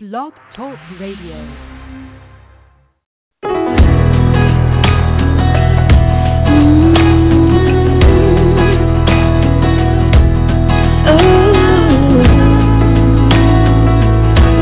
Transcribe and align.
Blog 0.00 0.32
Talk 0.54 0.78
Radio. 1.00 2.48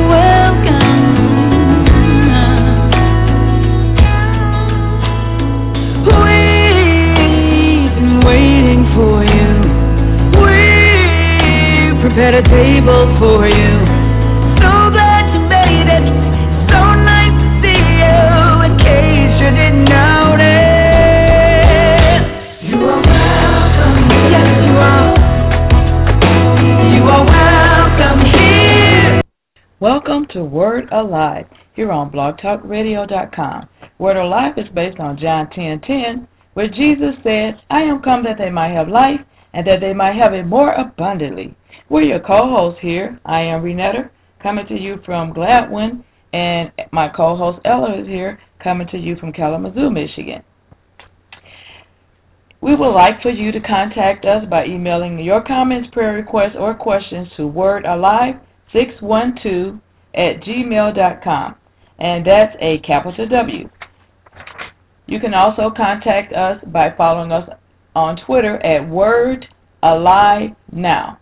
Welcome. 0.08 1.04
We've 6.06 7.94
been 7.98 8.20
waiting 8.24 8.82
for 8.96 9.20
you. 9.24 9.50
We 10.40 10.56
prepared 12.00 12.34
a 12.34 12.42
table 12.48 13.04
for 13.18 13.45
Word 30.56 30.88
Alive 30.90 31.46
here 31.74 31.92
on 31.92 32.10
blogtalkradio.com. 32.10 33.68
Word 33.98 34.16
Alive 34.16 34.54
is 34.56 34.68
based 34.74 34.98
on 34.98 35.18
John 35.18 35.48
10:10, 35.48 36.26
where 36.54 36.68
Jesus 36.68 37.14
said, 37.22 37.60
"I 37.68 37.82
am 37.82 38.00
come 38.00 38.22
that 38.22 38.38
they 38.38 38.48
might 38.48 38.70
have 38.70 38.88
life 38.88 39.20
and 39.52 39.66
that 39.66 39.80
they 39.80 39.92
might 39.92 40.16
have 40.16 40.32
it 40.32 40.46
more 40.46 40.72
abundantly." 40.72 41.54
We're 41.90 42.04
your 42.04 42.20
co-hosts 42.20 42.80
here. 42.80 43.18
I 43.26 43.42
am 43.42 43.64
Renetta, 43.64 44.08
coming 44.38 44.64
to 44.68 44.78
you 44.78 44.96
from 45.04 45.34
Gladwin, 45.34 46.02
and 46.32 46.72
my 46.90 47.10
co-host 47.10 47.60
Ella 47.66 47.92
is 47.92 48.06
here, 48.06 48.38
coming 48.58 48.86
to 48.88 48.96
you 48.96 49.16
from 49.16 49.32
Kalamazoo, 49.32 49.90
Michigan. 49.90 50.42
We 52.62 52.74
would 52.74 52.94
like 52.94 53.20
for 53.20 53.28
you 53.28 53.52
to 53.52 53.60
contact 53.60 54.24
us 54.24 54.46
by 54.46 54.64
emailing 54.64 55.18
your 55.18 55.42
comments, 55.42 55.90
prayer 55.90 56.14
requests, 56.14 56.56
or 56.56 56.72
questions 56.72 57.30
to 57.36 57.46
wordalive612 57.46 59.80
at 60.16 60.40
gmail.com, 60.42 61.54
and 61.98 62.26
that's 62.26 62.56
a 62.60 62.78
capital 62.86 63.28
W. 63.28 63.68
You 65.06 65.20
can 65.20 65.34
also 65.34 65.70
contact 65.76 66.32
us 66.32 66.58
by 66.66 66.88
following 66.96 67.30
us 67.30 67.48
on 67.94 68.18
Twitter 68.26 68.56
at 68.64 68.88
Word 68.88 69.46
Alive 69.82 70.50
Now. 70.72 71.18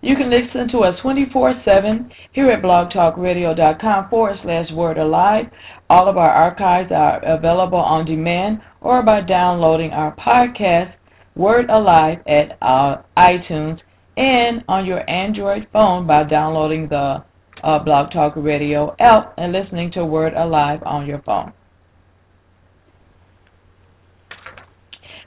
You 0.00 0.14
can 0.14 0.30
listen 0.30 0.68
to 0.72 0.84
us 0.84 0.94
24 1.02 1.62
7 1.64 2.10
here 2.32 2.50
at 2.52 2.62
blogtalkradio.com 2.62 4.08
forward 4.08 4.36
slash 4.44 4.70
word 4.72 4.96
alive. 4.96 5.46
All 5.90 6.08
of 6.08 6.16
our 6.16 6.30
archives 6.30 6.92
are 6.94 7.18
available 7.24 7.78
on 7.78 8.06
demand 8.06 8.60
or 8.80 9.02
by 9.02 9.22
downloading 9.22 9.90
our 9.90 10.14
podcast, 10.14 10.92
Word 11.34 11.68
Alive, 11.68 12.18
at 12.28 12.56
uh, 12.62 13.02
iTunes 13.16 13.78
and 14.18 14.64
on 14.66 14.84
your 14.84 15.08
Android 15.08 15.68
phone 15.72 16.06
by 16.06 16.24
downloading 16.24 16.88
the 16.88 17.24
uh, 17.62 17.78
Blog 17.78 18.10
Talk 18.12 18.34
Radio 18.36 18.94
app 18.98 19.32
and 19.38 19.52
listening 19.52 19.92
to 19.92 20.04
Word 20.04 20.34
Alive 20.34 20.80
on 20.84 21.06
your 21.06 21.22
phone. 21.22 21.52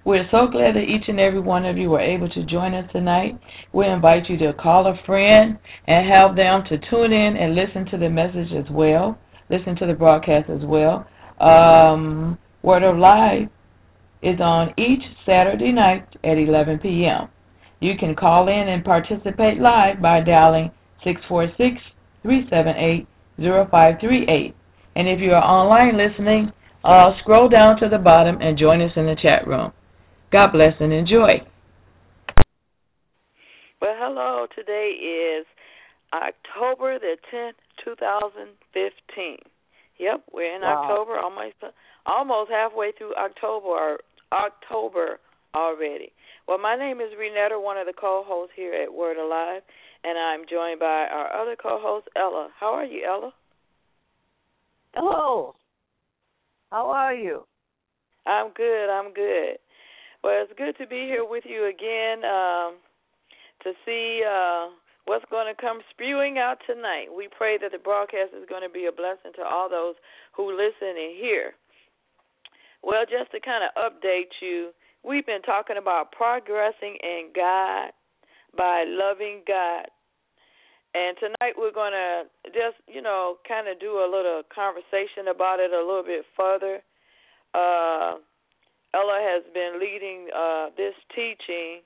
We're 0.03 0.27
so 0.29 0.47
glad 0.51 0.75
that 0.75 0.81
each 0.81 1.07
and 1.07 1.19
every 1.19 1.39
one 1.39 1.65
of 1.65 1.77
you 1.77 1.89
were 1.89 2.01
able 2.01 2.27
to 2.29 2.45
join 2.45 2.73
us 2.73 2.89
tonight. 2.91 3.39
We 3.71 3.87
invite 3.87 4.23
you 4.29 4.37
to 4.39 4.51
call 4.53 4.87
a 4.87 4.99
friend 5.05 5.57
and 5.87 6.09
have 6.09 6.35
them 6.35 6.63
to 6.69 6.89
tune 6.89 7.13
in 7.13 7.37
and 7.37 7.55
listen 7.55 7.85
to 7.91 7.97
the 7.97 8.09
message 8.09 8.51
as 8.57 8.65
well, 8.71 9.17
listen 9.49 9.75
to 9.77 9.85
the 9.87 9.93
broadcast 9.93 10.49
as 10.49 10.61
well. 10.65 11.07
Um, 11.39 12.37
Word 12.61 12.83
of 12.83 12.97
Life 12.97 13.47
is 14.21 14.39
on 14.41 14.73
each 14.77 15.03
Saturday 15.25 15.71
night 15.71 16.07
at 16.25 16.37
11 16.37 16.79
p.m. 16.79 17.29
You 17.81 17.93
can 17.99 18.15
call 18.15 18.47
in 18.47 18.69
and 18.69 18.85
participate 18.85 19.59
live 19.59 20.01
by 20.01 20.21
dialing 20.21 20.69
646 21.03 21.81
378 22.21 23.07
0538. 23.41 24.55
And 24.95 25.09
if 25.09 25.19
you 25.19 25.31
are 25.31 25.43
online 25.43 25.97
listening, 25.97 26.53
uh, 26.83 27.11
scroll 27.21 27.49
down 27.49 27.79
to 27.79 27.89
the 27.89 27.97
bottom 27.97 28.37
and 28.39 28.57
join 28.57 28.81
us 28.81 28.91
in 28.95 29.05
the 29.05 29.17
chat 29.21 29.47
room. 29.47 29.73
God 30.31 30.51
bless 30.53 30.73
and 30.79 30.93
enjoy. 30.93 31.41
Well, 33.81 33.97
hello. 33.97 34.45
Today 34.55 34.93
is 35.01 35.45
October 36.13 36.99
the 36.99 37.17
10th, 37.33 37.57
2015. 37.83 39.37
Yep, 39.97 40.23
we're 40.31 40.55
in 40.55 40.61
wow. 40.61 40.85
October, 40.85 41.17
almost 41.17 41.55
almost 42.05 42.51
halfway 42.51 42.91
through 42.97 43.15
October 43.15 43.67
or 43.67 43.97
October 44.31 45.19
already. 45.55 46.11
Well, 46.51 46.59
my 46.59 46.75
name 46.75 46.99
is 46.99 47.13
Renetta, 47.17 47.63
one 47.63 47.77
of 47.77 47.87
the 47.87 47.93
co-hosts 47.93 48.51
here 48.57 48.73
at 48.73 48.93
Word 48.93 49.15
Alive, 49.15 49.61
and 50.03 50.19
I'm 50.19 50.41
joined 50.51 50.81
by 50.81 51.07
our 51.07 51.31
other 51.31 51.55
co-host 51.55 52.09
Ella. 52.17 52.49
How 52.59 52.73
are 52.73 52.83
you, 52.83 53.07
Ella? 53.07 53.31
Hello. 54.93 55.55
How 56.69 56.89
are 56.89 57.13
you? 57.13 57.47
I'm 58.27 58.51
good. 58.51 58.89
I'm 58.91 59.13
good. 59.13 59.59
Well, 60.25 60.43
it's 60.43 60.51
good 60.57 60.75
to 60.83 60.87
be 60.89 61.07
here 61.07 61.23
with 61.23 61.45
you 61.47 61.69
again 61.69 62.25
um, 62.25 62.75
to 63.63 63.71
see 63.85 64.19
uh, 64.27 64.75
what's 65.05 65.23
going 65.31 65.47
to 65.47 65.55
come 65.55 65.79
spewing 65.91 66.37
out 66.37 66.57
tonight. 66.67 67.07
We 67.15 67.29
pray 67.31 67.59
that 67.61 67.71
the 67.71 67.79
broadcast 67.79 68.31
is 68.37 68.43
going 68.49 68.63
to 68.63 68.69
be 68.69 68.87
a 68.87 68.91
blessing 68.91 69.31
to 69.37 69.41
all 69.41 69.69
those 69.69 69.95
who 70.35 70.51
listen 70.51 70.99
and 70.99 71.15
hear. 71.15 71.53
Well, 72.83 73.05
just 73.07 73.31
to 73.31 73.39
kind 73.39 73.63
of 73.63 73.71
update 73.79 74.35
you, 74.41 74.71
we've 75.03 75.25
been 75.25 75.41
talking 75.41 75.77
about 75.77 76.11
progressing 76.11 76.97
in 77.01 77.29
God 77.35 77.91
by 78.57 78.85
loving 78.87 79.41
God. 79.47 79.87
And 80.93 81.15
tonight 81.17 81.55
we're 81.57 81.71
going 81.71 81.93
to 81.93 82.23
just, 82.51 82.75
you 82.87 83.01
know, 83.01 83.37
kind 83.47 83.67
of 83.67 83.79
do 83.79 84.03
a 84.03 84.07
little 84.07 84.43
conversation 84.53 85.31
about 85.31 85.59
it 85.59 85.71
a 85.71 85.79
little 85.79 86.03
bit 86.03 86.25
further. 86.35 86.83
Uh, 87.53 88.19
Ella 88.93 89.19
has 89.23 89.43
been 89.53 89.79
leading 89.79 90.27
uh, 90.35 90.67
this 90.75 90.93
teaching, 91.15 91.79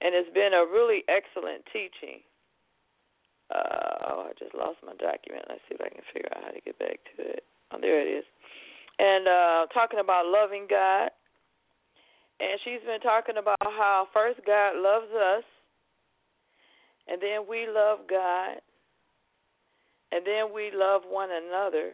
and 0.00 0.16
it's 0.16 0.32
been 0.32 0.56
a 0.56 0.64
really 0.64 1.04
excellent 1.08 1.64
teaching. 1.68 2.24
Uh, 3.52 4.12
oh, 4.12 4.28
I 4.28 4.32
just 4.38 4.54
lost 4.54 4.80
my 4.84 4.96
document. 4.96 5.44
Let's 5.48 5.60
see 5.68 5.76
if 5.76 5.80
I 5.80 5.88
can 5.92 6.04
figure 6.12 6.28
out 6.36 6.44
how 6.44 6.52
to 6.52 6.60
get 6.64 6.78
back 6.78 7.00
to 7.16 7.22
it. 7.22 7.44
Oh, 7.70 7.78
there 7.80 8.00
it 8.00 8.08
is. 8.08 8.24
And 8.98 9.28
uh, 9.28 9.66
talking 9.72 10.00
about 10.00 10.24
loving 10.26 10.66
God. 10.68 11.10
And 12.40 12.60
she's 12.64 12.84
been 12.86 13.00
talking 13.00 13.36
about 13.36 13.58
how 13.60 14.06
first 14.14 14.40
God 14.46 14.76
loves 14.76 15.10
us, 15.12 15.44
and 17.08 17.20
then 17.20 17.48
we 17.48 17.66
love 17.66 18.00
God, 18.08 18.62
and 20.12 20.24
then 20.24 20.54
we 20.54 20.70
love 20.72 21.02
one 21.08 21.30
another, 21.30 21.92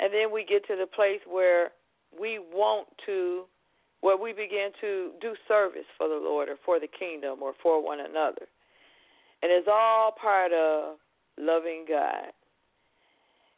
and 0.00 0.12
then 0.12 0.32
we 0.32 0.44
get 0.44 0.66
to 0.68 0.76
the 0.76 0.86
place 0.86 1.20
where 1.28 1.70
we 2.18 2.38
want 2.38 2.88
to, 3.04 3.44
where 4.00 4.16
we 4.16 4.32
begin 4.32 4.70
to 4.80 5.12
do 5.20 5.34
service 5.46 5.88
for 5.98 6.08
the 6.08 6.14
Lord 6.14 6.48
or 6.48 6.56
for 6.64 6.80
the 6.80 6.88
kingdom 6.88 7.42
or 7.42 7.52
for 7.62 7.84
one 7.84 8.00
another. 8.00 8.46
And 9.42 9.52
it's 9.52 9.68
all 9.70 10.12
part 10.18 10.52
of 10.52 10.96
loving 11.38 11.84
God. 11.88 12.32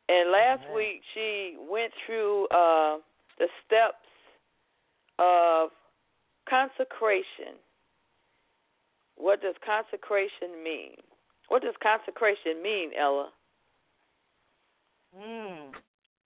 And 0.09 0.33
last 0.33 0.63
Amen. 0.65 0.75
week 0.75 1.03
she 1.15 1.57
went 1.71 1.93
through 2.07 2.47
uh, 2.47 2.99
the 3.39 3.47
steps 3.65 4.09
of 5.19 5.71
consecration. 6.49 7.59
What 9.17 9.43
does 9.43 9.55
consecration 9.65 10.63
mean? 10.63 10.97
What 11.49 11.63
does 11.63 11.75
consecration 11.83 12.63
mean, 12.63 12.91
Ella? 12.99 13.31
Hmm. 15.17 15.73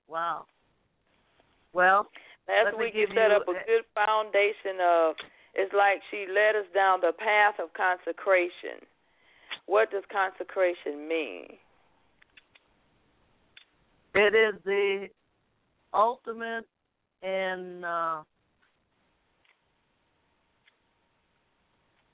Wow. 0.09 0.45
Well, 1.73 2.09
last 2.49 2.77
week 2.79 2.93
you 2.95 3.07
set 3.15 3.31
up 3.31 3.49
a 3.49 3.53
good 3.53 3.85
foundation 3.95 4.79
of. 4.83 5.15
It's 5.55 5.73
like 5.75 6.01
she 6.11 6.27
led 6.29 6.57
us 6.57 6.67
down 6.75 7.01
the 7.01 7.13
path 7.17 7.55
of 7.63 7.73
consecration. 7.75 8.81
What 9.67 9.91
does 9.91 10.03
consecration 10.11 11.07
mean? 11.09 11.45
It 14.15 14.35
is 14.35 14.61
the 14.65 15.09
ultimate 15.95 16.67
in. 17.23 17.85
Uh, 17.85 18.23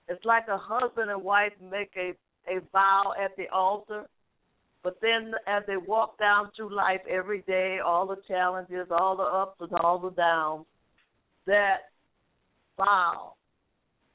it's 0.09 0.25
like 0.25 0.45
a 0.49 0.59
husband 0.59 1.11
and 1.11 1.23
wife 1.23 1.53
make 1.61 1.93
a 1.97 2.15
a 2.51 2.61
vow 2.73 3.13
at 3.23 3.37
the 3.37 3.47
altar 3.53 4.07
but 4.83 4.97
then 5.03 5.33
as 5.47 5.65
they 5.67 5.77
walk 5.77 6.19
down 6.19 6.51
through 6.57 6.75
life 6.75 7.01
every 7.11 7.43
day, 7.43 7.79
all 7.85 8.07
the 8.07 8.17
challenges, 8.29 8.87
all 8.91 9.17
the 9.17 9.23
ups 9.23 9.61
and 9.61 9.73
all 9.81 9.99
the 9.99 10.11
downs, 10.11 10.67
that 11.47 11.91
vow 12.77 13.35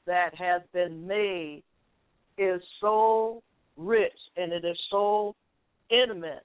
that 0.06 0.34
has 0.34 0.62
been 0.72 1.06
made 1.06 1.62
is 2.38 2.60
so 2.80 3.42
rich 3.76 4.12
and 4.36 4.52
it 4.52 4.64
is 4.64 4.76
so 4.90 5.34
intimate 5.90 6.44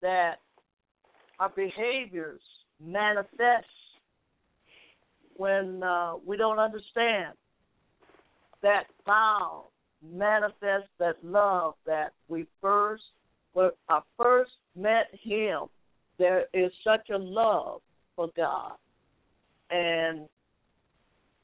that 0.00 0.36
our 1.38 1.50
behaviors 1.50 2.40
manifest 2.84 3.66
when 5.36 5.82
uh, 5.82 6.14
we 6.26 6.36
don't 6.36 6.58
understand 6.58 7.34
that 8.62 8.84
vow 9.06 9.66
manifests 10.02 10.90
that 10.98 11.16
love 11.22 11.74
that 11.86 12.12
we 12.28 12.46
first 12.60 13.02
when 13.52 13.70
I 13.88 14.00
first 14.16 14.52
met 14.76 15.08
him 15.22 15.64
there 16.18 16.44
is 16.52 16.70
such 16.84 17.10
a 17.10 17.18
love 17.18 17.80
for 18.14 18.28
God 18.36 18.72
and 19.70 20.28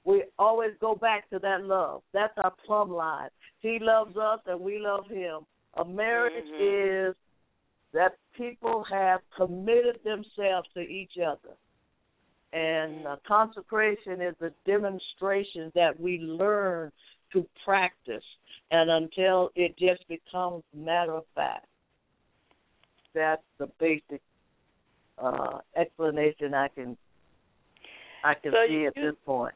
we 0.05 0.25
always 0.39 0.73
go 0.81 0.95
back 0.95 1.29
to 1.31 1.39
that 1.39 1.65
love. 1.65 2.03
That's 2.13 2.35
our 2.37 2.53
plumb 2.67 2.93
line. 2.93 3.31
He 3.61 3.79
loves 3.81 4.17
us 4.17 4.41
and 4.47 4.61
we 4.61 4.79
love 4.79 5.09
him. 5.09 5.41
A 5.75 5.85
marriage 5.85 6.45
mm-hmm. 6.45 7.09
is 7.11 7.15
that 7.95 8.17
people 8.37 8.85
have 8.91 9.21
committed 9.37 9.99
themselves 10.05 10.69
to 10.75 10.81
each 10.81 11.13
other. 11.25 11.57
And 12.55 13.05
uh, 13.05 13.17
consecration 13.27 14.21
is 14.21 14.37
a 14.41 14.51
demonstration 14.65 15.73
that 15.75 15.99
we 15.99 16.19
learn 16.19 16.93
to 17.33 17.45
practice, 17.65 18.23
and 18.71 18.89
until 18.91 19.51
it 19.57 19.77
just 19.77 20.07
becomes 20.09 20.63
matter 20.73 21.15
of 21.15 21.25
fact. 21.35 21.67
That's 23.13 23.43
the 23.59 23.67
basic 23.81 24.23
uh, 25.19 25.59
explanation 25.77 26.55
I 26.55 26.69
can 26.69 26.97
I 28.23 28.35
can 28.35 28.53
so 28.53 28.59
see 28.69 28.75
you, 28.75 28.87
at 28.87 28.95
this 28.95 29.15
point. 29.27 29.55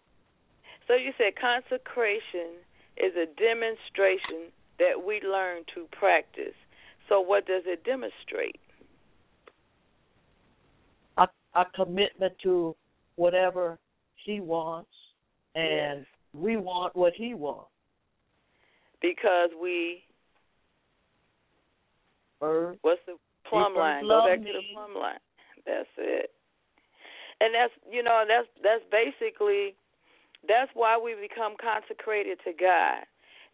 So 0.88 0.94
you 0.94 1.12
said 1.16 1.34
consecration 1.40 2.58
is 2.96 3.12
a 3.14 3.26
demonstration 3.40 4.50
that 4.78 5.06
we 5.06 5.20
learn 5.22 5.62
to 5.74 5.86
practice. 5.96 6.54
So 7.08 7.20
what 7.20 7.46
does 7.46 7.62
it 7.66 7.84
demonstrate? 7.84 8.58
A, 11.16 11.28
a 11.54 11.64
commitment 11.74 12.34
to 12.42 12.74
whatever 13.18 13.78
he 14.24 14.40
wants, 14.40 14.90
and 15.54 16.00
yes. 16.00 16.06
we 16.32 16.56
want 16.56 16.94
what 16.96 17.12
he 17.14 17.34
wants. 17.34 17.70
Because 19.02 19.50
we. 19.60 20.04
First, 22.40 22.78
what's 22.82 23.00
the 23.06 23.16
plumb 23.48 23.74
line? 23.74 24.04
Go 24.06 24.26
back 24.26 24.40
me. 24.40 24.46
to 24.46 24.52
the 24.52 24.64
plumb 24.72 24.94
line. 24.94 25.18
That's 25.66 25.88
it. 25.98 26.30
And 27.40 27.54
that's 27.54 27.72
you 27.90 28.02
know 28.02 28.24
that's 28.26 28.48
that's 28.62 28.82
basically 28.90 29.74
that's 30.46 30.70
why 30.74 30.98
we 30.98 31.14
become 31.14 31.54
consecrated 31.60 32.38
to 32.44 32.52
God. 32.52 33.06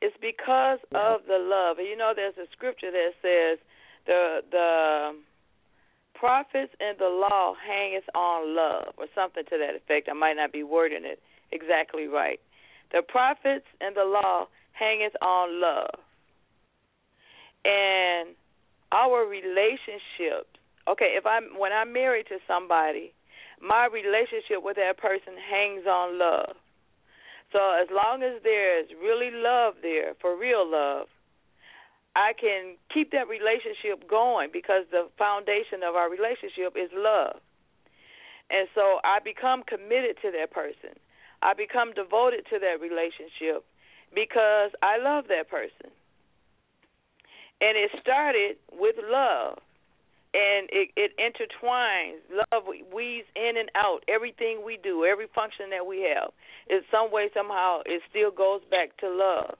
It's 0.02 0.16
because 0.20 0.78
yeah. 0.92 1.14
of 1.14 1.20
the 1.26 1.40
love. 1.40 1.78
And 1.78 1.88
you 1.88 1.96
know, 1.96 2.12
there's 2.14 2.36
a 2.36 2.50
scripture 2.52 2.90
that 2.90 3.12
says 3.22 3.58
the 4.06 4.40
the 4.50 5.16
prophets 6.24 6.72
and 6.80 6.96
the 6.96 7.12
law 7.12 7.52
hangeth 7.52 8.08
on 8.14 8.56
love, 8.56 8.94
or 8.96 9.04
something 9.14 9.44
to 9.44 9.58
that 9.60 9.76
effect. 9.76 10.08
I 10.08 10.14
might 10.14 10.40
not 10.40 10.52
be 10.52 10.62
wording 10.62 11.04
it 11.04 11.20
exactly 11.52 12.06
right. 12.06 12.40
The 12.92 13.02
prophets 13.06 13.66
and 13.82 13.94
the 13.94 14.08
law 14.08 14.48
hangeth 14.72 15.12
on 15.20 15.60
love, 15.60 16.00
and 17.66 18.34
our 18.90 19.28
relationships. 19.28 20.48
Okay, 20.88 21.12
if 21.12 21.26
I'm 21.26 21.60
when 21.60 21.72
I'm 21.72 21.92
married 21.92 22.24
to 22.32 22.38
somebody, 22.48 23.12
my 23.60 23.84
relationship 23.92 24.64
with 24.64 24.76
that 24.76 24.96
person 24.96 25.36
hangs 25.36 25.84
on 25.84 26.18
love. 26.18 26.56
So 27.52 27.60
as 27.76 27.88
long 27.92 28.22
as 28.22 28.40
there's 28.42 28.88
really 28.96 29.30
love 29.30 29.74
there, 29.82 30.14
for 30.22 30.38
real 30.38 30.64
love, 30.64 31.06
I 32.16 32.32
can 32.32 32.76
keep 32.92 33.10
that 33.10 33.28
relationship 33.28 34.08
going 34.08 34.50
because 34.52 34.86
the 34.90 35.08
foundation 35.18 35.82
of 35.82 35.94
our 35.94 36.08
relationship 36.08 36.78
is 36.78 36.90
love. 36.94 37.42
And 38.50 38.68
so 38.74 39.00
I 39.02 39.18
become 39.24 39.62
committed 39.66 40.16
to 40.22 40.30
that 40.30 40.52
person. 40.52 40.94
I 41.42 41.54
become 41.54 41.92
devoted 41.92 42.46
to 42.50 42.58
that 42.60 42.78
relationship 42.80 43.64
because 44.14 44.70
I 44.82 44.98
love 45.02 45.26
that 45.28 45.50
person. 45.50 45.90
And 47.60 47.76
it 47.78 47.90
started 48.00 48.56
with 48.72 48.96
love 49.02 49.58
and 50.34 50.68
it, 50.70 50.90
it 50.96 51.12
intertwines. 51.18 52.22
Love 52.30 52.64
weaves 52.92 53.26
in 53.34 53.56
and 53.56 53.70
out 53.74 54.04
everything 54.08 54.62
we 54.64 54.78
do, 54.82 55.04
every 55.04 55.26
function 55.34 55.70
that 55.70 55.86
we 55.86 56.02
have. 56.14 56.30
In 56.68 56.82
some 56.90 57.10
way, 57.10 57.30
somehow, 57.34 57.80
it 57.86 58.02
still 58.10 58.30
goes 58.30 58.60
back 58.70 58.96
to 58.98 59.08
love. 59.08 59.56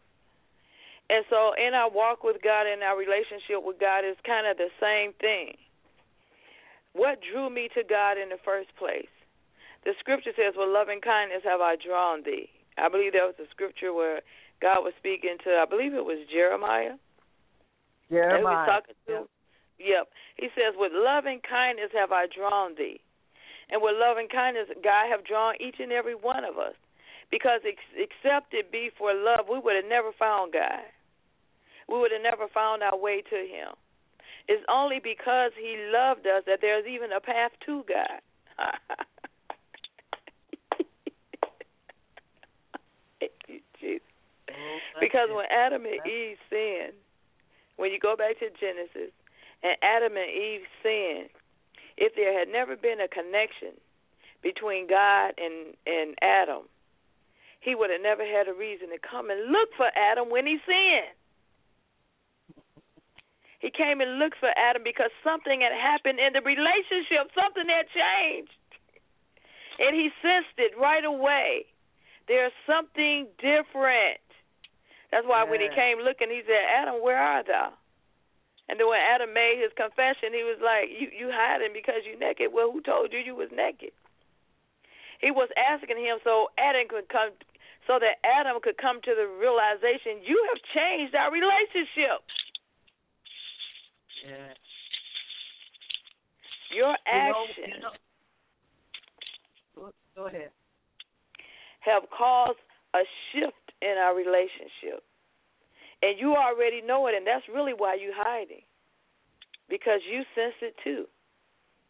And 1.15 1.23
so, 1.31 1.55
in 1.55 1.79
our 1.79 1.87
walk 1.87 2.27
with 2.27 2.43
God 2.43 2.67
and 2.67 2.83
our 2.83 2.99
relationship 2.99 3.63
with 3.63 3.79
God 3.79 4.03
is 4.03 4.19
kind 4.27 4.51
of 4.51 4.59
the 4.59 4.75
same 4.83 5.15
thing. 5.23 5.55
What 6.91 7.23
drew 7.23 7.47
me 7.47 7.71
to 7.79 7.87
God 7.87 8.19
in 8.19 8.35
the 8.35 8.43
first 8.43 8.75
place? 8.75 9.11
The 9.87 9.95
scripture 10.03 10.35
says, 10.35 10.59
"With 10.59 10.75
loving 10.75 11.01
kindness 11.01 11.47
have 11.47 11.61
I 11.61 11.77
drawn 11.77 12.27
thee." 12.27 12.51
I 12.77 12.89
believe 12.89 13.13
that 13.13 13.23
was 13.31 13.39
a 13.39 13.47
scripture 13.51 13.93
where 13.95 14.23
God 14.61 14.83
was 14.83 14.95
speaking 14.99 15.39
to, 15.45 15.51
I 15.63 15.67
believe 15.67 15.95
it 15.95 16.05
was 16.05 16.19
Jeremiah. 16.27 16.99
Jeremiah. 18.11 18.39
He 18.39 18.45
was 18.45 18.67
talking 18.67 18.97
to, 19.07 19.13
yep. 19.13 19.27
Yep. 19.79 20.05
He 20.37 20.49
says, 20.55 20.75
With 20.77 20.93
loving 20.95 21.41
kindness 21.45 21.91
have 21.95 22.13
I 22.13 22.27
drawn 22.27 22.75
thee. 22.75 23.01
And 23.71 23.83
with 23.83 23.95
loving 23.97 24.29
kindness, 24.29 24.69
God 24.83 25.09
have 25.11 25.25
drawn 25.25 25.55
each 25.61 25.77
and 25.79 25.93
every 25.93 26.15
one 26.15 26.45
of 26.45 26.59
us. 26.59 26.75
Because 27.31 27.61
ex- 27.67 27.97
except 27.97 28.55
it 28.55 28.71
be 28.71 28.91
for 28.97 29.13
love, 29.15 29.47
we 29.51 29.59
would 29.59 29.77
have 29.77 29.89
never 29.89 30.13
found 30.19 30.53
God. 30.53 30.85
We 31.89 31.99
would 31.99 32.13
have 32.13 32.23
never 32.23 32.49
found 32.49 32.83
our 32.83 32.97
way 32.97 33.23
to 33.23 33.37
Him. 33.37 33.75
It's 34.49 34.65
only 34.69 35.01
because 35.03 35.53
He 35.57 35.77
loved 35.93 36.27
us 36.27 36.45
that 36.47 36.61
there's 36.61 36.87
even 36.87 37.13
a 37.13 37.21
path 37.21 37.53
to 37.67 37.85
God. 37.89 38.21
Because 45.01 45.29
when 45.31 45.47
Adam 45.51 45.85
and 45.85 46.01
Eve 46.07 46.39
sinned, 46.51 46.95
when 47.77 47.91
you 47.93 47.99
go 47.99 48.17
back 48.17 48.39
to 48.39 48.49
Genesis, 48.61 49.13
and 49.63 49.77
Adam 49.83 50.17
and 50.17 50.31
Eve 50.31 50.67
sinned, 50.83 51.31
if 51.97 52.15
there 52.15 52.37
had 52.37 52.49
never 52.49 52.77
been 52.77 53.01
a 53.01 53.09
connection 53.09 53.75
between 54.43 54.87
God 54.87 55.35
and 55.39 55.75
and 55.87 56.15
Adam, 56.23 56.69
he 57.61 57.75
would 57.75 57.91
have 57.91 58.03
never 58.03 58.25
had 58.25 58.49
a 58.49 58.55
reason 58.55 58.91
to 58.91 58.99
come 58.99 59.31
and 59.31 59.51
look 59.51 59.71
for 59.77 59.89
Adam 59.97 60.31
when 60.31 60.47
he 60.47 60.59
sinned. 60.67 61.15
He 63.65 63.73
came 63.73 64.05
and 64.05 64.21
looked 64.21 64.37
for 64.45 64.53
Adam 64.61 64.85
because 64.85 65.09
something 65.25 65.65
had 65.65 65.73
happened 65.73 66.21
in 66.21 66.37
the 66.37 66.45
relationship, 66.45 67.33
something 67.33 67.65
had 67.65 67.89
changed. 67.89 68.53
And 69.81 69.97
he 69.97 70.13
sensed 70.21 70.53
it 70.61 70.77
right 70.77 71.01
away. 71.01 71.65
There's 72.29 72.53
something 72.69 73.25
different. 73.41 74.21
That's 75.09 75.25
why 75.25 75.49
yeah. 75.49 75.51
when 75.51 75.65
he 75.65 75.73
came 75.73 76.05
looking, 76.05 76.29
he 76.29 76.45
said, 76.45 76.61
Adam, 76.77 77.01
where 77.01 77.17
art 77.17 77.49
thou? 77.49 77.73
And 78.69 78.77
then 78.77 78.85
when 78.85 79.01
Adam 79.01 79.33
made 79.33 79.57
his 79.57 79.73
confession, 79.73 80.37
he 80.37 80.45
was 80.45 80.61
like, 80.61 80.93
"You 80.93 81.09
you 81.13 81.29
hiding 81.33 81.73
because 81.73 82.05
you 82.05 82.17
naked? 82.17 82.53
Well, 82.53 82.73
who 82.73 82.81
told 82.81 83.13
you 83.13 83.21
you 83.21 83.37
was 83.37 83.53
naked?" 83.53 83.93
He 85.21 85.31
was 85.31 85.53
asking 85.57 86.01
him 86.01 86.17
so 86.25 86.49
Adam 86.57 86.89
could 86.89 87.09
come, 87.13 87.33
so 87.87 88.01
that 88.01 88.25
Adam 88.25 88.61
could 88.65 88.81
come 88.81 89.05
to 89.05 89.13
the 89.13 89.29
realization, 89.29 90.25
you 90.25 90.41
have 90.49 90.61
changed 90.73 91.13
our 91.13 91.29
relationship. 91.29 92.25
Your 96.75 96.97
actions. 97.07 97.57
You 97.57 97.81
know, 97.81 97.91
you 99.77 99.83
know, 99.83 99.93
go 100.17 100.27
ahead. 100.27 100.51
Have 101.81 102.03
caused 102.17 102.59
a 102.95 103.03
shift 103.31 103.73
in 103.83 103.99
our 103.99 104.15
relationship. 104.15 105.05
And 106.03 106.19
you 106.19 106.35
already 106.35 106.83
know 106.83 107.07
it, 107.07 107.15
and 107.15 107.27
that's 107.27 107.45
really 107.53 107.73
why 107.77 107.97
you're 108.01 108.17
hiding. 108.17 108.63
Because 109.69 110.01
you 110.11 110.23
sense 110.35 110.55
it 110.61 110.75
too. 110.85 111.07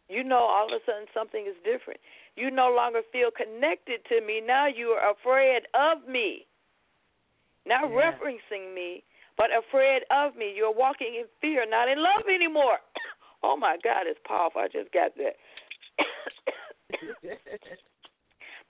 You 0.09 0.23
know 0.23 0.45
all 0.45 0.67
of 0.69 0.81
a 0.81 0.85
sudden 0.85 1.09
something 1.15 1.47
is 1.49 1.57
different. 1.65 1.99
You 2.37 2.51
no 2.51 2.71
longer 2.75 3.01
feel 3.11 3.31
connected 3.31 4.05
to 4.11 4.21
me. 4.21 4.41
Now 4.45 4.67
you 4.67 4.89
are 4.89 5.13
afraid 5.13 5.63
of 5.73 6.07
me. 6.07 6.47
Not 7.67 7.89
yeah. 7.89 8.13
referencing 8.13 8.75
me, 8.75 9.03
but 9.37 9.51
afraid 9.51 10.03
of 10.11 10.37
me. 10.37 10.53
You're 10.55 10.75
walking 10.75 11.15
in 11.19 11.27
fear, 11.41 11.65
not 11.69 11.89
in 11.89 11.99
love 11.99 12.27
anymore. 12.29 12.79
oh 13.43 13.57
my 13.57 13.77
God, 13.83 14.07
it's 14.07 14.21
powerful. 14.27 14.63
I 14.63 14.69
just 14.69 14.93
got 14.93 15.15
that. 15.17 15.35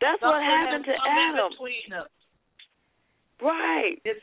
That's 0.00 0.20
Something 0.20 0.28
what 0.28 0.42
happened 0.42 0.84
to 0.84 0.96
Adam. 0.96 1.50
Right. 3.42 3.98
The, 4.04 4.14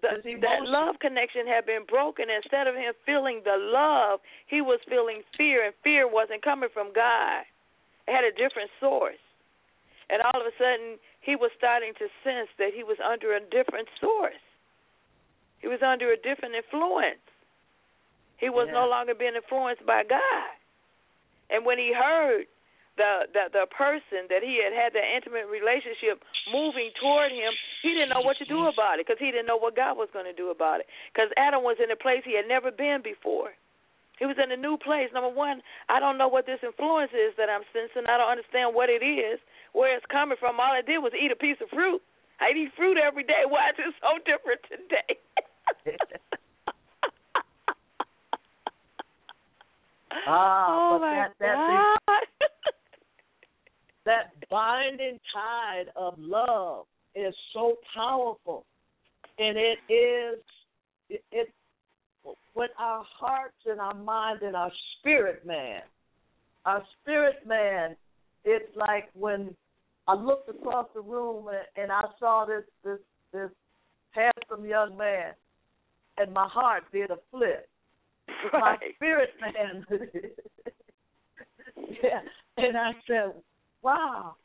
the, 0.00 0.22
the, 0.22 0.40
that 0.40 0.62
love 0.64 0.96
connection 1.00 1.46
had 1.46 1.66
been 1.66 1.84
broken. 1.84 2.26
Instead 2.30 2.66
of 2.66 2.74
him 2.74 2.94
feeling 3.04 3.42
the 3.44 3.58
love, 3.58 4.20
he 4.46 4.60
was 4.62 4.80
feeling 4.88 5.22
fear, 5.36 5.66
and 5.66 5.74
fear 5.82 6.08
wasn't 6.08 6.42
coming 6.42 6.70
from 6.72 6.92
God. 6.94 7.44
It 8.06 8.14
had 8.14 8.24
a 8.24 8.32
different 8.32 8.70
source. 8.80 9.20
And 10.10 10.22
all 10.22 10.40
of 10.40 10.46
a 10.46 10.54
sudden, 10.58 10.98
he 11.20 11.36
was 11.36 11.50
starting 11.58 11.92
to 11.98 12.06
sense 12.26 12.50
that 12.58 12.74
he 12.74 12.82
was 12.82 12.98
under 12.98 13.34
a 13.34 13.40
different 13.40 13.86
source. 14.00 14.42
He 15.60 15.68
was 15.68 15.82
under 15.82 16.10
a 16.12 16.16
different 16.16 16.54
influence. 16.54 17.20
He 18.38 18.48
was 18.48 18.68
Yeah. 18.68 18.80
no 18.80 18.88
longer 18.88 19.14
being 19.14 19.36
influenced 19.36 19.84
by 19.84 20.02
God. 20.04 20.50
And 21.50 21.64
when 21.64 21.78
he 21.78 21.92
heard 21.92 22.46
the, 22.96 23.28
the 23.32 23.44
the 23.52 23.66
person 23.66 24.28
that 24.28 24.42
he 24.42 24.60
had 24.62 24.72
had 24.72 24.92
that 24.92 25.04
intimate 25.14 25.46
relationship 25.46 26.22
moving 26.52 26.90
toward 27.00 27.32
him, 27.32 27.52
he 27.82 27.94
didn't 27.94 28.10
know 28.10 28.20
what 28.20 28.36
to 28.38 28.44
do 28.44 28.56
mm-hmm. 28.64 28.76
about 28.76 28.98
it 28.98 29.06
because 29.06 29.18
he 29.18 29.30
didn't 29.30 29.46
know 29.46 29.56
what 29.56 29.76
God 29.76 29.96
was 29.96 30.08
going 30.12 30.26
to 30.26 30.32
do 30.36 30.50
about 30.50 30.80
it. 30.80 30.86
Because 31.12 31.30
Adam 31.36 31.62
was 31.62 31.76
in 31.82 31.90
a 31.90 31.96
place 31.96 32.22
he 32.24 32.36
had 32.36 32.48
never 32.48 32.70
been 32.70 33.00
before. 33.02 33.52
He 34.18 34.26
was 34.26 34.36
in 34.36 34.52
a 34.52 34.56
new 34.56 34.76
place. 34.76 35.08
Number 35.16 35.32
one, 35.32 35.62
I 35.88 35.98
don't 35.98 36.18
know 36.18 36.28
what 36.28 36.44
this 36.44 36.60
influence 36.62 37.12
is 37.16 37.32
that 37.40 37.48
I'm 37.48 37.64
sensing. 37.72 38.04
I 38.04 38.18
don't 38.20 38.28
understand 38.28 38.76
what 38.76 38.90
it 38.92 39.00
is, 39.02 39.40
where 39.72 39.96
it's 39.96 40.04
coming 40.12 40.36
from. 40.38 40.60
All 40.60 40.72
I 40.76 40.82
did 40.84 41.00
was 41.00 41.16
eat 41.16 41.32
a 41.32 41.36
piece 41.40 41.56
of 41.64 41.70
fruit. 41.72 42.02
I 42.38 42.52
eat 42.52 42.72
fruit 42.76 42.98
every 43.00 43.24
day. 43.24 43.48
Why 43.48 43.70
is 43.72 43.80
it 43.80 43.94
so 44.00 44.20
different 44.28 44.60
today? 44.68 45.16
Ah, 50.26 50.66
oh 50.68 50.88
but 50.92 51.00
my 51.00 51.10
that 51.10 51.34
that 51.40 51.56
God. 52.06 52.22
that 54.06 54.48
binding 54.50 55.18
tide 55.32 55.86
of 55.96 56.14
love 56.18 56.86
is 57.14 57.34
so 57.52 57.76
powerful, 57.94 58.64
and 59.38 59.56
it 59.56 59.78
is 59.92 60.38
it, 61.08 61.24
it 61.32 61.48
when 62.54 62.68
our 62.78 63.04
hearts 63.18 63.56
and 63.66 63.80
our 63.80 63.94
mind 63.94 64.42
and 64.42 64.54
our 64.54 64.72
spirit 64.98 65.46
man, 65.46 65.82
our 66.64 66.82
spirit 67.00 67.46
man, 67.46 67.96
it's 68.44 68.76
like 68.76 69.08
when 69.14 69.54
I 70.06 70.14
looked 70.14 70.48
across 70.48 70.86
the 70.94 71.00
room 71.00 71.48
and, 71.48 71.84
and 71.84 71.92
I 71.92 72.02
saw 72.18 72.44
this 72.44 72.64
this 72.84 72.98
this 73.32 73.50
handsome 74.10 74.64
young 74.66 74.96
man, 74.96 75.32
and 76.20 76.32
my 76.32 76.46
heart 76.48 76.84
did 76.92 77.10
a 77.10 77.18
flip. 77.30 77.68
My 78.52 78.76
spirit 78.94 79.30
man. 79.40 79.84
yeah, 81.76 82.20
and 82.56 82.76
I 82.76 82.92
said, 83.06 83.32
"Wow!" 83.82 84.36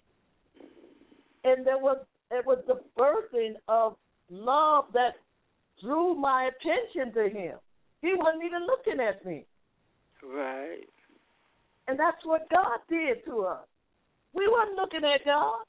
And 1.44 1.66
there 1.66 1.78
was 1.78 1.98
it 2.32 2.46
was 2.46 2.64
the 2.68 2.82
birthing 2.98 3.54
of 3.68 3.96
love 4.30 4.86
that 4.94 5.14
drew 5.82 6.16
my 6.16 6.50
attention 6.50 7.14
to 7.14 7.30
him. 7.30 7.58
He 8.02 8.14
wasn't 8.16 8.44
even 8.44 8.66
looking 8.66 9.00
at 9.00 9.24
me, 9.26 9.46
Right. 10.24 10.88
and 11.88 12.00
that's 12.00 12.24
what 12.26 12.50
God 12.50 12.80
did 12.90 13.24
to 13.26 13.42
us. 13.42 13.68
We 14.34 14.48
weren't 14.48 14.76
looking 14.76 15.04
at 15.04 15.24
God. 15.26 15.64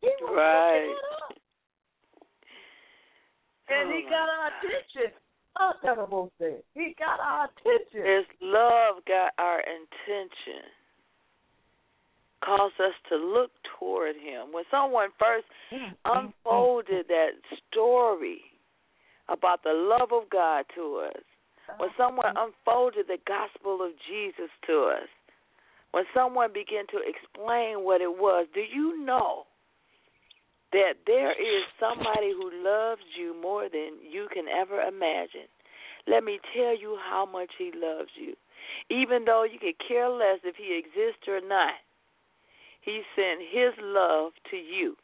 He 0.00 0.10
was 0.20 0.34
Right. 0.36 0.86
looking 0.86 0.98
at 0.98 1.32
us, 1.32 1.38
oh, 3.70 3.74
and 3.74 3.90
Oh 3.90 3.96
He 3.96 4.02
got 4.02 4.28
our 4.28 4.50
God. 4.50 4.64
attention. 4.64 5.12
Not 5.58 5.80
terrible 5.82 6.32
thing. 6.38 6.58
He 6.74 6.94
got 6.98 7.20
our 7.20 7.48
attention. 7.48 8.02
His 8.04 8.26
love 8.40 9.04
got 9.06 9.32
our 9.38 9.60
intention, 9.60 10.66
caused 12.44 12.80
us 12.80 12.94
to 13.10 13.16
look 13.16 13.50
toward 13.78 14.16
Him. 14.16 14.52
When 14.52 14.64
someone 14.70 15.10
first 15.18 15.46
Mm, 15.72 15.78
mm 15.78 15.94
unfolded 16.04 17.06
mm. 17.06 17.08
that 17.08 17.30
story 17.70 18.42
about 19.28 19.62
the 19.62 19.72
love 19.72 20.12
of 20.12 20.28
God 20.30 20.66
to 20.74 21.08
us, 21.08 21.22
when 21.78 21.88
uh-huh. 21.88 21.96
someone 21.96 22.34
unfolded 22.36 23.06
the 23.06 23.18
gospel 23.26 23.80
of 23.82 23.92
Jesus 24.08 24.50
to 24.66 24.90
us, 24.92 25.08
when 25.92 26.04
someone 26.12 26.52
began 26.52 26.86
to 26.88 26.98
explain 26.98 27.84
what 27.84 28.00
it 28.00 28.10
was, 28.10 28.46
do 28.52 28.60
you 28.60 29.02
know 29.04 29.46
that 30.74 31.06
there 31.06 31.30
is 31.30 31.62
somebody 31.78 32.34
who 32.34 32.50
loves 32.50 33.06
you 33.14 33.30
more 33.40 33.70
than 33.70 34.02
you 34.02 34.26
can 34.34 34.50
ever 34.50 34.82
imagine? 34.82 35.46
Let 36.10 36.24
me 36.24 36.40
tell 36.50 36.76
you 36.76 36.98
how 36.98 37.24
much 37.24 37.50
he 37.56 37.70
loves 37.70 38.10
you. 38.18 38.34
Even 38.90 39.24
though 39.24 39.44
you 39.44 39.62
could 39.62 39.78
care 39.78 40.10
less 40.10 40.42
if 40.42 40.56
he 40.56 40.74
exists 40.74 41.28
or 41.28 41.40
not, 41.40 41.78
he 42.82 43.02
sent 43.14 43.40
his 43.40 43.72
love 43.80 44.32
to 44.50 44.56
you. 44.56 44.96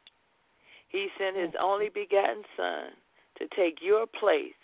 He 0.89 1.07
sent 1.17 1.37
his 1.37 1.55
only 1.63 1.89
begotten 1.89 2.43
Son 2.57 2.91
to 3.39 3.47
take 3.55 3.79
your 3.81 4.07
place 4.07 4.59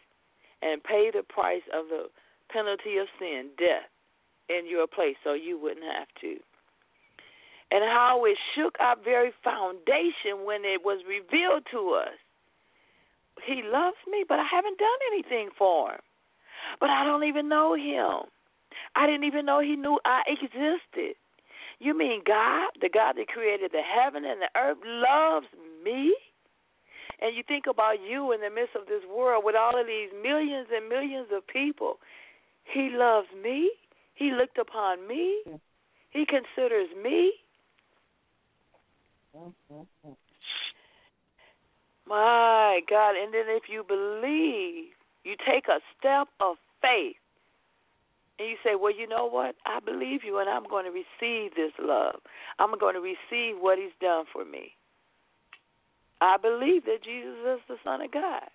and 0.60 0.82
pay 0.82 1.10
the 1.14 1.22
price 1.22 1.62
of 1.72 1.86
the 1.86 2.10
penalty 2.50 2.98
of 2.98 3.06
sin, 3.18 3.50
death, 3.56 3.88
in 4.50 4.68
your 4.68 4.88
place 4.88 5.16
so 5.22 5.34
you 5.34 5.56
wouldn't 5.58 5.86
have 5.86 6.08
to. 6.20 6.36
And 7.70 7.82
how 7.82 8.24
it 8.24 8.38
shook 8.54 8.76
our 8.78 8.96
very 9.02 9.32
foundation 9.42 10.46
when 10.46 10.64
it 10.64 10.84
was 10.84 11.02
revealed 11.02 11.66
to 11.72 11.98
us. 11.98 12.14
He 13.44 13.62
loves 13.62 13.98
me, 14.10 14.24
but 14.28 14.38
I 14.38 14.46
haven't 14.50 14.78
done 14.78 15.00
anything 15.12 15.50
for 15.58 15.92
him. 15.92 16.00
But 16.80 16.90
I 16.90 17.04
don't 17.04 17.24
even 17.24 17.48
know 17.48 17.74
him. 17.74 18.30
I 18.94 19.06
didn't 19.06 19.24
even 19.24 19.44
know 19.44 19.60
he 19.60 19.76
knew 19.76 19.98
I 20.04 20.22
existed. 20.26 21.16
You 21.78 21.96
mean 21.96 22.22
God, 22.24 22.70
the 22.80 22.88
God 22.88 23.16
that 23.16 23.28
created 23.28 23.72
the 23.72 23.82
heaven 23.82 24.24
and 24.24 24.40
the 24.40 24.48
earth, 24.58 24.78
loves 24.84 25.46
me? 25.84 26.14
And 27.20 27.36
you 27.36 27.42
think 27.46 27.64
about 27.68 27.96
you 28.00 28.32
in 28.32 28.40
the 28.40 28.50
midst 28.50 28.76
of 28.76 28.86
this 28.86 29.02
world 29.04 29.44
with 29.44 29.56
all 29.56 29.78
of 29.78 29.86
these 29.86 30.10
millions 30.22 30.68
and 30.74 30.88
millions 30.88 31.28
of 31.32 31.46
people. 31.46 31.98
He 32.64 32.90
loves 32.92 33.28
me. 33.42 33.70
He 34.14 34.32
looked 34.32 34.58
upon 34.58 35.06
me. 35.06 35.42
He 36.10 36.24
considers 36.26 36.88
me. 37.02 37.32
My 42.06 42.80
God. 42.88 43.14
And 43.16 43.34
then 43.34 43.44
if 43.48 43.64
you 43.68 43.84
believe, 43.86 44.94
you 45.24 45.36
take 45.44 45.66
a 45.68 45.80
step 45.98 46.28
of 46.40 46.56
faith 46.80 47.16
and 48.38 48.48
you 48.48 48.56
say, 48.64 48.74
Well, 48.74 48.94
you 48.96 49.08
know 49.08 49.26
what? 49.26 49.56
I 49.66 49.80
believe 49.80 50.20
you 50.24 50.38
and 50.38 50.48
I'm 50.48 50.64
going 50.68 50.84
to 50.84 50.90
receive 50.90 51.54
this 51.54 51.72
love. 51.80 52.20
I'm 52.58 52.78
going 52.78 52.94
to 52.94 53.00
receive 53.00 53.60
what 53.60 53.78
He's 53.78 53.96
done 54.00 54.24
for 54.32 54.44
me. 54.44 54.72
I 56.20 56.36
believe 56.40 56.84
that 56.84 57.04
Jesus 57.04 57.36
is 57.44 57.60
the 57.68 57.76
Son 57.84 58.00
of 58.00 58.10
God. 58.10 58.48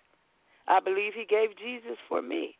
I 0.66 0.80
believe 0.80 1.12
He 1.14 1.26
gave 1.28 1.56
Jesus 1.58 1.98
for 2.08 2.22
me. 2.22 2.56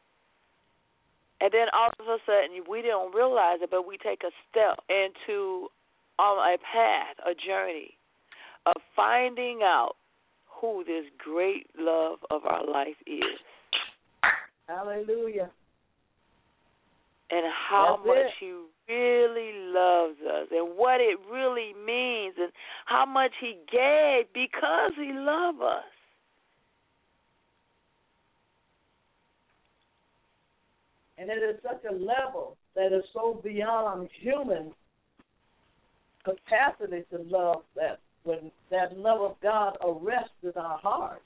And 1.40 1.50
then 1.52 1.66
all 1.74 1.90
of 1.98 2.06
a 2.06 2.18
sudden, 2.24 2.62
we 2.70 2.82
don't 2.82 3.12
realize 3.12 3.58
it, 3.62 3.70
but 3.70 3.86
we 3.86 3.98
take 3.98 4.22
a 4.22 4.30
step 4.50 4.78
into 4.88 5.68
on 6.18 6.38
a 6.38 6.56
path, 6.58 7.16
a 7.26 7.34
journey 7.34 7.96
of 8.66 8.74
finding 8.94 9.60
out 9.62 9.94
who 10.60 10.84
this 10.84 11.04
great 11.18 11.66
love 11.78 12.18
of 12.30 12.44
our 12.44 12.64
life 12.68 12.96
is 13.06 13.22
Hallelujah. 14.68 15.50
and 17.30 17.44
how 17.68 17.96
That's 17.98 18.06
much 18.06 18.16
it. 18.18 18.32
he 18.40 18.52
really 18.88 19.52
loves 19.72 20.18
us 20.20 20.48
and 20.50 20.76
what 20.76 21.00
it 21.00 21.18
really 21.30 21.72
means 21.84 22.34
and 22.38 22.52
how 22.86 23.04
much 23.06 23.32
he 23.40 23.56
gave 23.70 24.26
because 24.34 24.92
he 24.96 25.12
loves 25.12 25.58
us. 25.60 25.84
And 31.18 31.30
it 31.30 31.42
is 31.42 31.56
such 31.62 31.82
a 31.88 31.94
level 31.94 32.56
that 32.74 32.92
is 32.92 33.04
so 33.12 33.40
beyond 33.44 34.08
human 34.20 34.72
capacity 36.24 37.04
to 37.12 37.22
love 37.28 37.62
that 37.76 38.00
when 38.24 38.50
that 38.70 38.96
love 38.96 39.20
of 39.20 39.36
God 39.42 39.76
arrests 39.84 40.30
in 40.42 40.52
our 40.56 40.78
heart. 40.78 41.22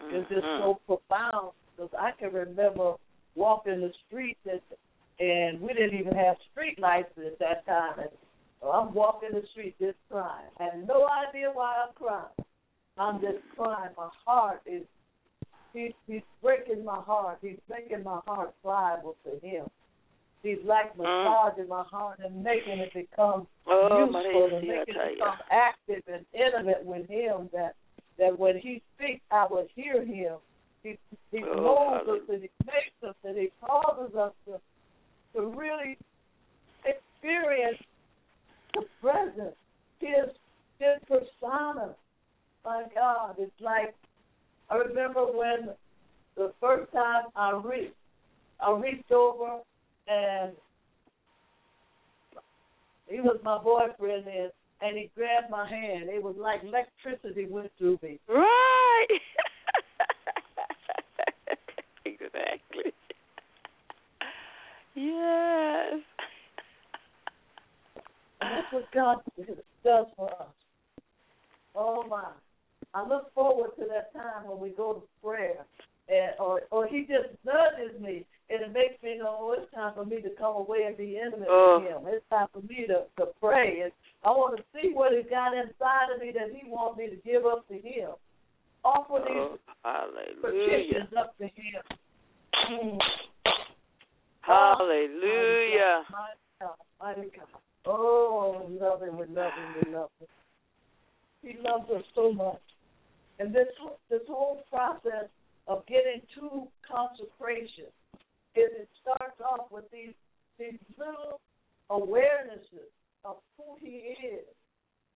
It's 0.00 0.28
just 0.28 0.46
Mhm. 0.46 0.58
so 0.60 0.74
profound 0.86 1.52
because 1.76 1.92
I 1.94 2.12
can 2.12 2.32
remember 2.32 2.94
walking 3.34 3.80
the 3.80 3.92
streets 4.06 4.40
and, 4.46 4.60
and 5.20 5.60
we 5.60 5.72
didn't 5.74 5.98
even 5.98 6.14
have 6.14 6.36
street 6.50 6.78
lights 6.78 7.16
at 7.18 7.38
that 7.38 7.66
time. 7.66 7.98
And 7.98 8.10
so 8.60 8.70
I'm 8.70 8.94
walking 8.94 9.30
the 9.32 9.46
street 9.48 9.76
just 9.80 9.98
crying. 10.10 10.50
I 10.58 10.64
had 10.64 10.86
no 10.86 11.08
idea 11.08 11.50
why 11.52 11.84
I'm 11.86 11.94
crying. 11.94 12.46
I'm 12.96 13.20
just 13.20 13.38
crying. 13.56 13.90
My 13.96 14.08
heart 14.24 14.62
is 14.66 14.82
he's 15.72 15.92
he's 16.06 16.22
breaking 16.42 16.84
my 16.84 17.00
heart. 17.00 17.38
He's 17.40 17.58
making 17.68 18.02
my 18.02 18.20
heart 18.26 18.54
pliable 18.62 19.16
to 19.24 19.46
him. 19.46 19.66
He's 20.42 20.58
like 20.64 20.96
massaging 20.96 21.68
my 21.68 21.82
heart 21.82 22.20
and 22.24 22.42
making 22.42 22.78
it 22.78 22.94
become 22.94 23.46
Oh, 23.66 24.06
useful 24.06 24.56
and 24.56 24.66
making 24.66 24.94
it 24.96 25.14
become 25.18 25.36
active 25.50 26.02
and 26.06 26.24
intimate 26.32 26.84
with 26.84 27.08
him 27.08 27.50
that 27.52 27.74
that 28.18 28.38
when 28.38 28.58
he 28.58 28.82
speaks 28.96 29.20
I 29.30 29.46
will 29.50 29.66
hear 29.74 30.04
him. 30.04 30.36
He 30.82 30.98
he 31.32 31.42
Oh, 31.44 31.60
molds 31.60 32.08
us 32.08 32.28
and 32.28 32.42
he 32.42 32.50
makes 32.64 33.02
us 33.06 33.14
and 33.24 33.36
he 33.36 33.50
causes 33.60 34.14
us 34.14 34.32
to 34.46 34.60
to 35.34 35.46
really 35.46 35.98
experience 36.84 37.78
the 38.74 38.82
presence. 39.00 39.56
His 40.00 40.30
his 40.78 40.98
persona. 41.08 41.94
My 42.64 42.84
God, 42.94 43.36
it's 43.38 43.60
like 43.60 43.94
I 44.70 44.76
remember 44.76 45.26
when 45.26 45.70
the 46.36 46.52
first 46.60 46.92
time 46.92 47.24
I 47.34 47.52
reached 47.52 47.94
I 48.60 48.70
reached 48.72 49.10
over 49.10 49.60
and 50.08 50.52
he 53.08 53.20
was 53.20 53.38
my 53.42 53.58
boyfriend 53.58 54.26
and 54.26 54.50
and 54.80 54.96
he 54.96 55.10
grabbed 55.16 55.50
my 55.50 55.68
hand. 55.68 56.08
It 56.08 56.22
was 56.22 56.36
like 56.38 56.60
electricity 56.62 57.46
went 57.50 57.72
through 57.78 57.98
me. 58.00 58.20
Right. 58.28 59.06
exactly. 62.04 62.92
yes. 64.94 65.94
And 68.40 68.52
that's 68.52 68.72
what 68.72 68.84
God 68.94 69.16
does 69.82 70.06
for 70.16 70.30
us. 70.30 70.46
Oh 71.74 72.04
my. 72.08 72.26
I 72.94 73.06
look 73.06 73.34
forward 73.34 73.70
to 73.80 73.86
that 73.86 74.12
time 74.12 74.48
when 74.48 74.60
we 74.60 74.70
go 74.70 74.92
to 74.92 75.02
prayer 75.22 75.66
and 76.08 76.32
or 76.38 76.62
or 76.70 76.86
he 76.86 77.00
just 77.00 77.30
nudges 77.44 78.00
me 78.00 78.24
and 78.50 78.62
it 78.62 78.72
makes 78.72 79.02
me 79.02 79.18
know 79.18 79.36
oh, 79.40 79.56
it's 79.58 79.72
time 79.74 79.92
for 79.94 80.04
me 80.04 80.20
to 80.22 80.30
come 80.38 80.56
away 80.56 80.84
and 80.86 80.96
be 80.96 81.18
intimate 81.18 81.48
Oh. 81.50 81.78
with 81.80 81.88
him. 81.90 82.02
It's 82.14 82.24
time 82.30 82.48
for 82.52 82.60
me 82.62 82.86
to, 82.88 83.04
to 83.20 83.30
pray 83.40 83.80
and 83.84 83.92
I 84.24 84.30
want 84.30 84.56
to 84.56 84.64
see 84.74 84.90
what 84.92 85.12
he's 85.12 85.28
got 85.30 85.56
inside 85.56 86.10
of 86.14 86.20
me 86.20 86.32
that 86.32 86.50
he 86.50 86.68
wants 86.68 86.98
me 86.98 87.08
to 87.08 87.16
give 87.16 87.46
up 87.46 87.66
to 87.68 87.74
him. 87.74 88.10
Offer 88.84 89.20
oh, 89.20 89.24
these 89.26 89.36
Oh, 89.36 89.58
hallelujah. 89.84 90.86
petitions 90.86 91.12
up 91.18 91.36
to 91.38 91.44
him. 91.44 92.98
Hallelujah. 94.40 96.02
Oh, 96.02 96.04
my 96.10 96.28
God, 96.60 96.76
mighty 97.00 97.30
God. 97.36 97.60
Oh, 97.84 98.66
we 98.68 98.78
love 98.78 99.02
him, 99.02 99.18
we 99.18 99.26
love 99.26 99.52
him, 99.52 99.74
we 99.84 99.92
love 99.92 100.10
him. 100.20 100.28
He 101.42 101.56
loves 101.62 101.90
us 101.90 102.02
so 102.14 102.32
much. 102.32 102.60
And 103.38 103.54
this 103.54 103.68
this 104.10 104.22
whole 104.26 104.62
process 104.70 105.28
of 105.68 105.86
getting 105.86 106.22
to 106.34 106.66
consecration 106.90 107.86
is 108.58 108.70
it 108.74 108.88
starts 109.02 109.40
off 109.40 109.70
with 109.70 109.84
these 109.92 110.14
these 110.58 110.78
little 110.98 111.40
awarenesses 111.90 112.90
of 113.24 113.36
who 113.56 113.76
he 113.80 114.14
is. 114.18 114.44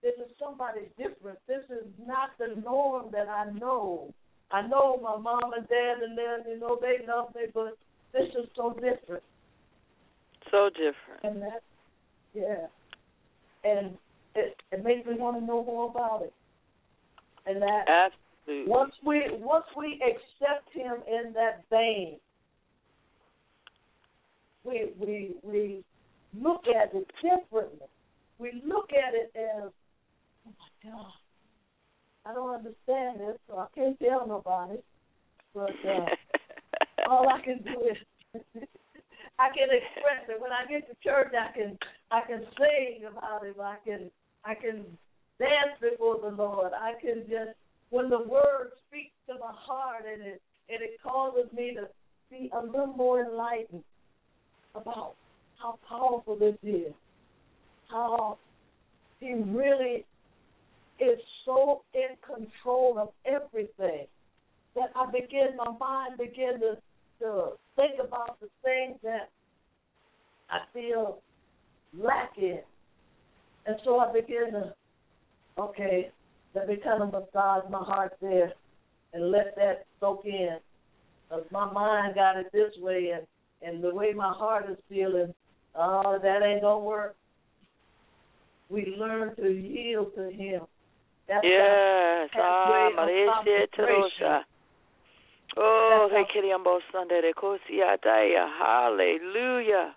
This 0.02 0.14
is 0.18 0.32
somebody 0.38 0.82
different. 0.98 1.38
This 1.46 1.64
is 1.70 1.86
not 2.06 2.30
the 2.38 2.60
norm 2.60 3.06
that 3.12 3.28
I 3.28 3.50
know. 3.50 4.12
I 4.50 4.66
know 4.66 4.98
my 5.02 5.16
mom 5.16 5.52
and 5.56 5.66
dad 5.68 6.02
and 6.02 6.16
them, 6.18 6.40
you 6.48 6.60
know, 6.60 6.78
they 6.80 7.06
love 7.06 7.34
me, 7.34 7.42
but 7.54 7.76
this 8.12 8.28
is 8.38 8.48
so 8.54 8.74
different. 8.74 9.22
So 10.50 10.68
different. 10.70 11.22
And 11.24 11.42
that, 11.42 11.62
yeah. 12.34 12.66
And 13.64 13.96
it 14.34 14.56
it 14.70 14.84
makes 14.84 15.06
me 15.06 15.14
want 15.14 15.38
to 15.38 15.44
know 15.44 15.64
more 15.64 15.88
about 15.90 16.22
it. 16.24 16.32
And 17.46 17.62
that 17.62 17.84
Absolutely. 17.88 18.70
once 18.70 18.92
we 19.04 19.22
once 19.30 19.64
we 19.76 20.00
accept 20.02 20.68
him 20.72 20.96
in 21.06 21.32
that 21.34 21.64
vein, 21.70 22.18
we 24.64 24.90
we 24.98 25.34
we 25.42 25.84
look 26.38 26.62
at 26.68 26.94
it 26.94 27.06
differently. 27.22 27.86
We 28.38 28.62
look 28.66 28.90
at 28.92 29.14
it 29.14 29.32
as, 29.36 29.70
oh 30.46 30.52
my 30.58 30.90
God, 30.90 31.12
I 32.26 32.34
don't 32.34 32.54
understand 32.54 33.20
this, 33.20 33.38
so 33.48 33.58
I 33.58 33.66
can't 33.74 33.98
tell 34.00 34.26
nobody. 34.26 34.78
But 35.54 35.70
uh, 35.86 36.06
all 37.08 37.28
I 37.28 37.40
can 37.44 37.58
do 37.58 37.88
is 37.90 37.96
I 39.38 39.48
can 39.48 39.68
express 39.70 40.28
it. 40.28 40.40
When 40.40 40.52
I 40.52 40.66
get 40.68 40.88
to 40.88 40.96
church, 41.02 41.32
I 41.38 41.56
can 41.56 41.78
I 42.10 42.20
can 42.26 42.42
sing 42.58 43.04
about 43.10 43.44
it. 43.44 43.56
I 43.60 43.76
can 43.84 44.10
I 44.44 44.54
can 44.54 44.84
dance 45.38 45.78
before 45.80 46.18
the 46.22 46.34
Lord. 46.34 46.72
I 46.72 46.92
can 47.00 47.22
just 47.28 47.56
when 47.90 48.08
the 48.08 48.22
Word 48.22 48.72
speaks 48.88 49.14
to 49.28 49.34
my 49.34 49.52
heart 49.52 50.04
and 50.10 50.22
it 50.22 50.42
and 50.68 50.80
it 50.80 50.98
causes 51.02 51.52
me 51.52 51.74
to 51.74 51.88
be 52.30 52.50
a 52.56 52.64
little 52.64 52.94
more 52.96 53.20
enlightened 53.20 53.84
about 54.74 55.14
how 55.60 55.78
powerful 55.88 56.36
this 56.36 56.56
is, 56.62 56.92
how 57.88 58.38
He 59.20 59.34
really 59.34 60.04
is 61.00 61.18
so 61.44 61.82
in 61.94 62.16
control 62.24 62.98
of 62.98 63.08
everything 63.24 64.06
that 64.74 64.90
I 64.94 65.06
begin 65.10 65.56
my 65.56 65.72
mind 65.78 66.18
begin 66.18 66.60
to 66.60 66.76
to 67.22 67.52
think 67.76 68.00
about 68.00 68.40
the 68.40 68.48
things 68.64 68.98
that 69.02 69.30
I 70.50 70.58
feel 70.74 71.20
lacking. 71.96 72.60
And 73.64 73.76
so 73.84 73.98
I 74.00 74.12
begin 74.12 74.52
to, 74.52 74.74
okay, 75.56 76.10
let 76.54 76.68
me 76.68 76.76
kind 76.82 77.02
of 77.02 77.12
massage 77.12 77.70
my 77.70 77.78
heart 77.78 78.16
there 78.20 78.52
and 79.14 79.30
let 79.30 79.54
that 79.56 79.86
soak 80.00 80.24
in. 80.24 80.58
Because 81.28 81.44
my 81.52 81.72
mind 81.72 82.16
got 82.16 82.36
it 82.36 82.50
this 82.52 82.72
way, 82.80 83.12
and, 83.14 83.26
and 83.64 83.82
the 83.82 83.94
way 83.94 84.12
my 84.12 84.32
heart 84.32 84.70
is 84.70 84.76
feeling, 84.88 85.34
oh, 85.74 86.18
that 86.22 86.42
ain't 86.42 86.62
to 86.62 86.84
work. 86.84 87.16
We 88.68 88.94
learn 88.98 89.36
to 89.36 89.50
yield 89.50 90.14
to 90.16 90.30
Him. 90.30 90.62
That's 91.28 91.44
Yes. 91.44 92.30
Ah, 92.34 92.90
consecration. 92.96 93.70
Terosha. 93.76 94.40
Oh, 95.56 96.08
That's 96.10 96.26
they 96.26 96.32
Sunday. 96.90 97.20
Hallelujah. 98.58 99.94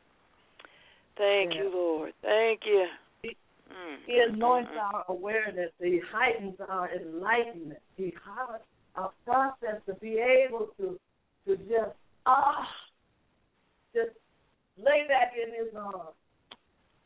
Thank 1.18 1.54
Yeah. 1.54 1.64
you, 1.64 1.72
Lord. 1.74 2.14
Thank 2.22 2.66
you. 2.66 2.88
He- 3.24 3.38
Mm, 3.68 3.98
He 4.06 4.20
anoints 4.20 4.72
mm, 4.72 4.78
mm. 4.78 4.94
our 4.94 5.06
awareness. 5.10 5.72
He 5.80 6.00
heightens 6.00 6.60
our 6.70 6.90
enlightenment. 6.92 7.82
He 7.98 8.12
heightens 8.12 8.64
our 8.96 9.12
process 9.26 9.82
to 9.88 9.96
be 9.96 10.20
able 10.20 10.68
to 10.78 11.00
to 11.48 11.58
just 11.58 11.96
ah 12.26 12.68
just 13.96 14.16
lay 14.78 15.08
back 15.08 15.34
in 15.42 15.54
his 15.54 15.74
arms 15.76 16.16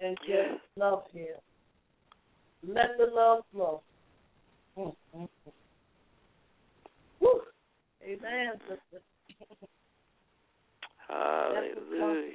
and 0.01 0.17
just 0.25 0.61
love 0.75 1.03
him. 1.13 1.37
Let 2.67 2.97
the 2.97 3.05
love 3.13 3.43
flow. 3.53 3.81
Mm, 4.77 4.95
mm, 5.15 5.27
mm. 5.45 5.51
Amen, 8.03 8.53
sister. 8.67 9.03
Hallelujah. 11.07 12.31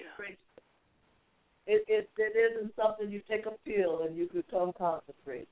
It, 1.67 1.85
it 1.89 2.11
it 2.19 2.37
isn't 2.37 2.75
something 2.77 3.11
you 3.11 3.23
take 3.29 3.47
a 3.47 3.53
pill 3.65 4.03
and 4.03 4.17
you 4.17 4.29
become 4.33 4.73
consecrated. 4.77 5.47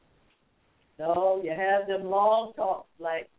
No, 0.98 1.40
you 1.42 1.50
have 1.50 1.86
them 1.88 2.10
long 2.10 2.52
talks 2.54 2.88
like 2.98 3.30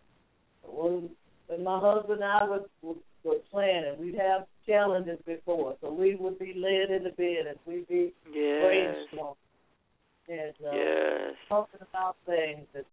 when 0.63 1.09
when 1.47 1.63
my 1.63 1.79
husband 1.79 2.21
and 2.21 2.31
I 2.31 2.43
was 2.43 2.67
were, 2.81 2.95
were 3.23 3.39
planning, 3.51 3.93
we'd 3.99 4.15
have 4.15 4.47
challenges 4.65 5.19
before, 5.25 5.75
so 5.81 5.91
we 5.91 6.15
would 6.15 6.39
be 6.39 6.53
laid 6.55 6.89
in 6.89 7.03
the 7.03 7.11
bed 7.11 7.47
and 7.47 7.57
we'd 7.65 7.87
be 7.87 8.13
Yes. 8.33 8.95
brainstorming 9.13 9.35
and 10.27 10.53
uh, 10.65 10.71
Yes. 10.75 11.35
talking 11.49 11.81
about 11.81 12.15
things 12.25 12.67
and 12.73 12.85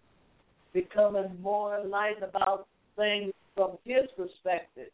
becoming 0.72 1.40
more 1.40 1.78
enlightened 1.78 2.24
about 2.24 2.66
things 2.96 3.32
from 3.54 3.78
his 3.84 4.06
perspective. 4.16 4.90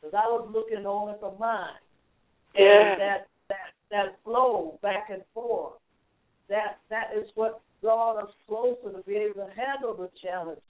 Because 0.00 0.14
I 0.14 0.28
was 0.28 0.48
looking 0.52 0.86
only 0.86 1.14
from 1.20 1.38
mine. 1.38 1.80
Yeah. 2.54 2.92
And 2.92 3.00
that 3.00 3.26
that 3.48 3.72
that 3.90 4.18
flow 4.24 4.78
back 4.82 5.08
and 5.10 5.22
forth. 5.34 5.74
That 6.48 6.78
that 6.90 7.10
is 7.16 7.28
what 7.34 7.60
brought 7.82 8.22
us 8.22 8.30
closer 8.48 8.92
to 8.92 9.02
be 9.06 9.16
able 9.16 9.46
to 9.46 9.50
handle 9.54 9.94
the 9.94 10.10
challenges. 10.22 10.62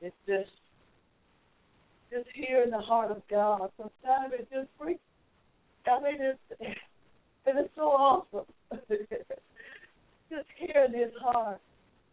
It's 0.00 0.16
just 0.26 0.50
just 2.10 2.28
hearing 2.34 2.70
the 2.70 2.78
heart 2.78 3.10
of 3.10 3.22
God. 3.30 3.70
Sometimes 3.76 4.32
it 4.32 4.48
just 4.52 4.68
brings 4.78 5.00
I 5.86 6.00
mean 6.02 6.18
it's 6.20 6.38
it 7.46 7.50
is 7.50 7.70
so 7.76 7.82
awesome. 7.82 8.46
just 10.30 10.46
hearing 10.58 10.92
his 10.92 11.12
heart. 11.20 11.60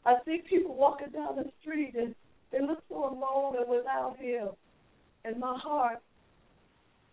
I 0.05 0.15
see 0.25 0.41
people 0.49 0.75
walking 0.75 1.12
down 1.12 1.36
the 1.36 1.51
street 1.62 1.95
and 1.97 2.15
they 2.51 2.62
look 2.62 2.84
so 2.89 3.10
alone 3.10 3.55
and 3.58 3.69
without 3.69 4.17
him. 4.19 4.49
And 5.23 5.39
my 5.39 5.58
heart 5.58 5.99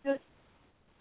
just 0.05 0.21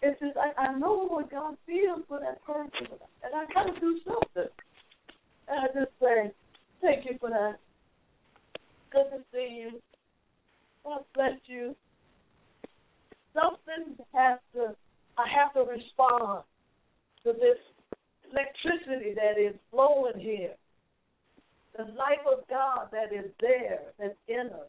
it's 0.02 0.18
just 0.20 0.36
I, 0.36 0.60
I 0.60 0.78
know 0.78 1.06
what 1.06 1.30
God 1.30 1.56
feels 1.66 2.00
for 2.08 2.18
that 2.20 2.44
person 2.44 2.88
and 3.22 3.34
I 3.34 3.44
gotta 3.52 3.78
do 3.78 3.98
something. 4.04 4.50
And 5.48 5.60
I 5.60 5.66
just 5.66 5.92
say, 6.00 6.32
Thank 6.80 7.04
you 7.04 7.16
for 7.20 7.30
that. 7.30 7.58
Good 8.90 9.04
to 9.10 9.22
see 9.32 9.62
you. 9.62 9.80
God 10.84 11.04
bless 11.14 11.38
you. 11.46 11.76
Something 13.34 13.96
has 14.12 14.38
to 14.54 14.74
I 15.18 15.26
have 15.28 15.52
to 15.54 15.60
respond 15.70 16.44
to 17.24 17.32
this 17.32 17.58
electricity 18.30 19.14
that 19.14 19.40
is 19.40 19.54
flowing 19.70 20.18
here. 20.18 20.54
The 21.76 21.84
life 21.84 22.24
of 22.30 22.46
God 22.48 22.88
that 22.92 23.14
is 23.14 23.30
there, 23.40 23.80
that's 23.98 24.14
in 24.28 24.48
us. 24.52 24.68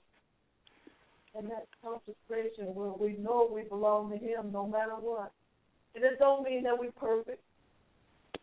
And 1.36 1.49
that 1.49 1.67
consecration 1.84 2.76
where 2.76 2.91
we 2.91 3.17
know 3.17 3.49
we 3.52 3.63
belong 3.63 4.12
to 4.12 4.17
Him 4.17 4.52
no 4.52 4.67
matter 4.67 4.95
what. 4.99 5.32
And 5.95 6.04
it 6.04 6.19
don't 6.19 6.43
mean 6.43 6.63
that 6.63 6.78
we're 6.78 6.91
perfect. 6.91 7.41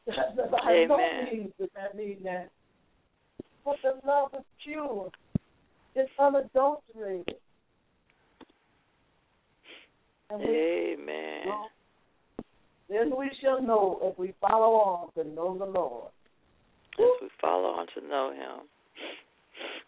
Amen. 0.08 0.98
means 1.32 1.52
does 1.58 1.68
that 1.76 1.96
mean 1.96 2.18
that. 2.24 2.50
But 3.64 3.76
the 3.82 4.00
love 4.06 4.30
is 4.34 4.44
pure. 4.64 5.10
It's 5.94 6.10
unadulterated. 6.18 7.36
And 10.30 10.40
we 10.40 10.96
Amen. 10.98 11.46
know, 11.46 11.66
then 12.88 13.12
we 13.16 13.30
shall 13.42 13.62
know 13.62 13.98
if 14.02 14.18
we 14.18 14.34
follow 14.40 14.74
on 14.74 15.12
to 15.14 15.28
know 15.28 15.56
the 15.58 15.64
Lord. 15.64 16.10
As 16.98 17.22
we 17.22 17.28
follow 17.40 17.68
on 17.70 17.86
to 17.94 18.06
know 18.06 18.32
Him. 18.32 18.66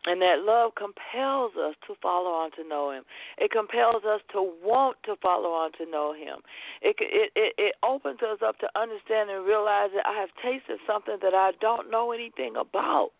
And 0.04 0.20
that 0.20 0.42
love 0.42 0.72
compels 0.74 1.52
us 1.54 1.74
to 1.86 1.94
follow 2.02 2.30
on 2.30 2.50
to 2.58 2.66
know 2.66 2.90
Him. 2.90 3.04
It 3.38 3.50
compels 3.52 4.02
us 4.04 4.20
to 4.32 4.42
want 4.62 4.96
to 5.04 5.14
follow 5.22 5.50
on 5.50 5.70
to 5.78 5.86
know 5.88 6.12
Him. 6.12 6.42
It 6.82 6.96
it 6.98 7.30
it, 7.36 7.54
it 7.56 7.74
opens 7.86 8.18
us 8.22 8.38
up 8.44 8.58
to 8.58 8.68
understand 8.74 9.30
and 9.30 9.46
realize 9.46 9.90
that 9.94 10.06
I 10.06 10.18
have 10.18 10.30
tasted 10.42 10.78
something 10.86 11.18
that 11.22 11.34
I 11.34 11.52
don't 11.60 11.90
know 11.90 12.10
anything 12.10 12.54
about, 12.58 13.10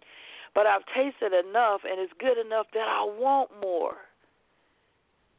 but 0.55 0.67
I've 0.67 0.87
tasted 0.91 1.31
enough 1.31 1.83
and 1.87 2.01
it's 2.01 2.13
good 2.19 2.39
enough 2.39 2.67
that 2.75 2.89
I 2.91 3.07
want 3.07 3.51
more. 3.63 4.03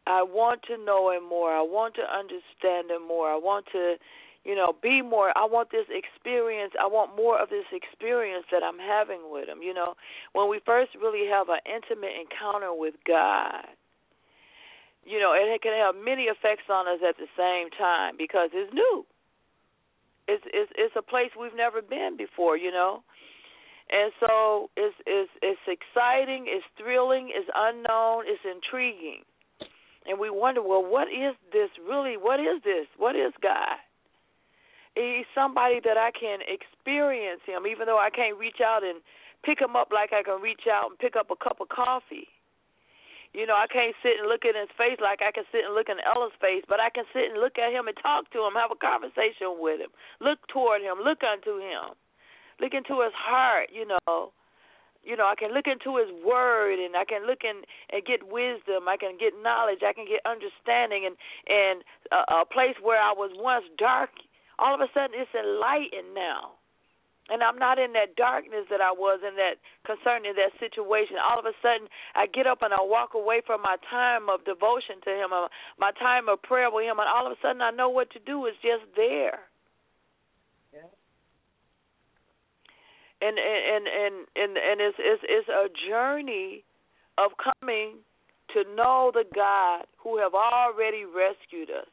I 0.06 0.24
want 0.24 0.63
to 0.68 0.78
know 0.78 1.12
Him 1.12 1.28
more. 1.28 1.52
I 1.52 1.62
want 1.62 1.96
to 1.96 2.02
understand 2.02 2.92
Him 2.92 3.08
more. 3.08 3.30
I 3.30 3.38
want 3.38 3.66
to 3.72 3.96
you 4.44 4.56
know, 4.56 4.76
be 4.82 5.02
more. 5.02 5.32
I 5.38 5.46
want 5.48 5.72
this 5.72 5.88
experience. 5.88 6.74
I 6.80 6.88
want 6.88 7.16
more 7.16 7.39
of 7.42 7.50
this 7.50 7.63
experience 7.72 8.46
that 8.52 8.62
I'm 8.62 8.78
having 8.80 9.32
with 9.32 9.48
Him. 9.48 9.63
You 9.63 9.74
know, 9.74 9.96
when 10.34 10.50
we 10.50 10.60
first 10.66 10.92
really 11.00 11.30
have 11.32 11.48
an 11.48 11.63
intimate 11.63 12.12
encounter 12.20 12.74
with 12.76 12.96
God, 13.08 13.72
you 15.06 15.20
know, 15.20 15.32
it 15.32 15.62
can 15.62 15.74
have 15.74 15.96
many 15.96 16.24
effects 16.24 16.68
on 16.70 16.88
us 16.88 17.00
at 17.08 17.16
the 17.16 17.28
same 17.39 17.72
time 17.72 18.16
because 18.18 18.50
it's 18.54 18.74
new. 18.74 19.06
It's 20.28 20.44
it's 20.48 20.72
it's 20.76 20.96
a 20.98 21.02
place 21.02 21.32
we've 21.39 21.56
never 21.56 21.82
been 21.82 22.16
before. 22.18 22.58
You 22.58 22.72
know. 22.72 23.04
And 23.92 24.12
so 24.20 24.70
it's 24.76 24.96
it's 25.06 25.32
it's 25.42 25.68
exciting, 25.68 26.48
it's 26.48 26.66
thrilling, 26.76 27.32
it's 27.32 27.50
unknown, 27.56 28.24
it's 28.28 28.44
intriguing. 28.44 29.24
And 30.08 30.20
we 30.20 30.30
wonder, 30.30 30.62
well, 30.62 30.84
what 30.84 31.08
is 31.08 31.36
this 31.52 31.70
really? 31.88 32.18
What 32.18 32.39
is 32.39 32.62
this? 32.63 32.88
What 32.98 33.16
is 33.16 33.32
God? 33.42 33.80
He's 34.96 35.26
somebody 35.34 35.80
that 35.84 35.98
I 35.98 36.12
can 36.12 36.39
experience 36.46 37.42
him, 37.46 37.66
even 37.66 37.88
though 37.88 37.98
I 37.98 38.10
can't 38.10 38.38
reach 38.38 38.62
out 38.62 38.84
and 38.84 39.02
pick 39.44 39.60
him 39.60 39.76
up 39.76 39.89
like 39.92 40.13
I 40.13 40.22
can 40.22 40.42
reach 40.42 40.70
out 40.70 40.92
and 40.92 41.00
pick 41.00 41.16
up 41.16 41.32
a 41.32 41.36
cup 41.36 41.60
of 41.62 41.70
coffee. 41.70 42.30
You 43.34 43.50
know, 43.50 43.58
I 43.58 43.66
can't 43.66 43.98
sit 44.06 44.22
and 44.22 44.30
look 44.30 44.46
at 44.46 44.54
his 44.54 44.70
face 44.78 45.02
like 45.02 45.26
I 45.26 45.34
can 45.34 45.44
sit 45.50 45.66
and 45.66 45.74
look 45.74 45.89
in 45.89 45.98
Ella's 46.06 46.38
face, 46.38 46.62
but 46.70 46.78
I 46.78 46.94
can 46.94 47.10
sit 47.10 47.34
and 47.34 47.42
look 47.42 47.58
at 47.58 47.74
him 47.74 47.89
and 47.89 47.98
talk 47.98 48.30
to 48.30 48.46
him, 48.46 48.54
have 48.54 48.70
a 48.70 48.78
conversation 48.78 49.58
with 49.58 49.82
him, 49.82 49.89
look 50.22 50.46
toward 50.54 50.86
him, 50.86 51.02
look 51.02 51.26
unto 51.26 51.58
him, 51.58 51.98
look 52.62 52.78
into 52.78 53.02
his 53.02 53.16
heart. 53.18 53.74
You 53.74 53.89
know, 53.89 54.30
you 55.04 55.16
know, 55.16 55.28
I 55.28 55.36
can 55.36 55.54
look 55.54 55.68
into 55.68 56.00
his 56.00 56.10
word 56.24 56.80
and 56.80 56.96
I 56.96 57.04
can 57.04 57.28
look 57.28 57.44
in 57.44 57.68
and 57.92 58.06
get 58.06 58.24
wisdom. 58.24 58.88
I 58.88 58.98
can 58.98 59.20
get 59.20 59.34
knowledge. 59.44 59.84
I 59.84 59.94
can 59.94 60.08
get 60.08 60.24
understanding 60.26 61.06
and 61.06 61.16
and 61.48 61.84
a, 62.12 62.42
a 62.42 62.46
place 62.48 62.76
where 62.82 63.00
I 63.00 63.12
was 63.12 63.32
once 63.36 63.66
dark 63.78 64.10
all 64.60 64.74
of 64.74 64.82
a 64.82 64.89
sudden 64.94 65.18
it's 65.18 65.34
enlightened 65.34 66.13
now. 66.13 66.60
And 67.32 67.42
I'm 67.42 67.58
not 67.58 67.80
in 67.80 67.94
that 67.94 68.20
darkness 68.20 68.68
that 68.70 68.82
I 68.82 68.92
was 68.92 69.24
in 69.24 69.39
that 69.39 69.56
concerning 69.88 70.36
that 70.36 70.52
situation. 70.60 71.16
All 71.24 71.39
of 71.39 71.46
a 71.48 71.56
sudden, 71.63 71.88
I 72.16 72.28
get 72.28 72.46
up 72.46 72.60
and 72.62 72.74
I 72.74 72.84
walk 72.84 73.16
away 73.16 73.42
from 73.46 73.62
my 73.62 73.78
time 73.89 74.28
of 74.28 74.44
devotion 74.44 75.00
to 75.08 75.10
Him, 75.10 75.32
uh, 75.32 75.48
my 75.80 75.92
time 75.96 76.28
of 76.28 76.44
prayer 76.44 76.68
with 76.68 76.84
Him, 76.84 77.00
and 77.00 77.08
all 77.08 77.26
of 77.26 77.32
a 77.32 77.39
sudden, 77.42 77.62
I 77.62 77.72
know 77.72 77.88
what 77.88 78.12
to 78.12 78.20
do. 78.20 78.46
It's 78.46 78.60
just 78.60 78.84
there. 78.98 79.39
Yeah. 80.74 80.92
And 83.24 83.38
and 83.40 83.88
and 83.88 84.16
and 84.36 84.58
and 84.58 84.82
it's 84.82 84.98
it's 85.00 85.24
it's 85.24 85.48
a 85.48 85.72
journey 85.88 86.66
of 87.18 87.32
coming 87.40 88.04
to 88.54 88.64
know 88.76 89.12
the 89.14 89.24
God 89.34 89.86
who 89.98 90.18
have 90.18 90.34
already 90.34 91.06
rescued 91.06 91.70
us, 91.70 91.88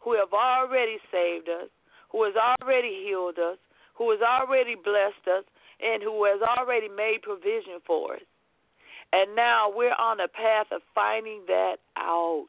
who 0.00 0.14
have 0.14 0.32
already 0.32 0.98
saved 1.10 1.48
us, 1.48 1.68
who 2.12 2.22
has 2.24 2.34
already 2.36 3.02
healed 3.04 3.38
us, 3.38 3.58
who 3.94 4.10
has 4.10 4.20
already 4.22 4.76
blessed 4.76 5.26
us, 5.26 5.44
and 5.82 6.02
who 6.02 6.24
has 6.24 6.40
already 6.40 6.88
made 6.88 7.22
provision 7.22 7.82
for 7.86 8.14
us. 8.14 8.26
And 9.12 9.34
now 9.34 9.72
we're 9.74 9.96
on 9.98 10.20
a 10.20 10.28
path 10.28 10.68
of 10.72 10.82
finding 10.94 11.42
that 11.48 11.76
out. 11.96 12.46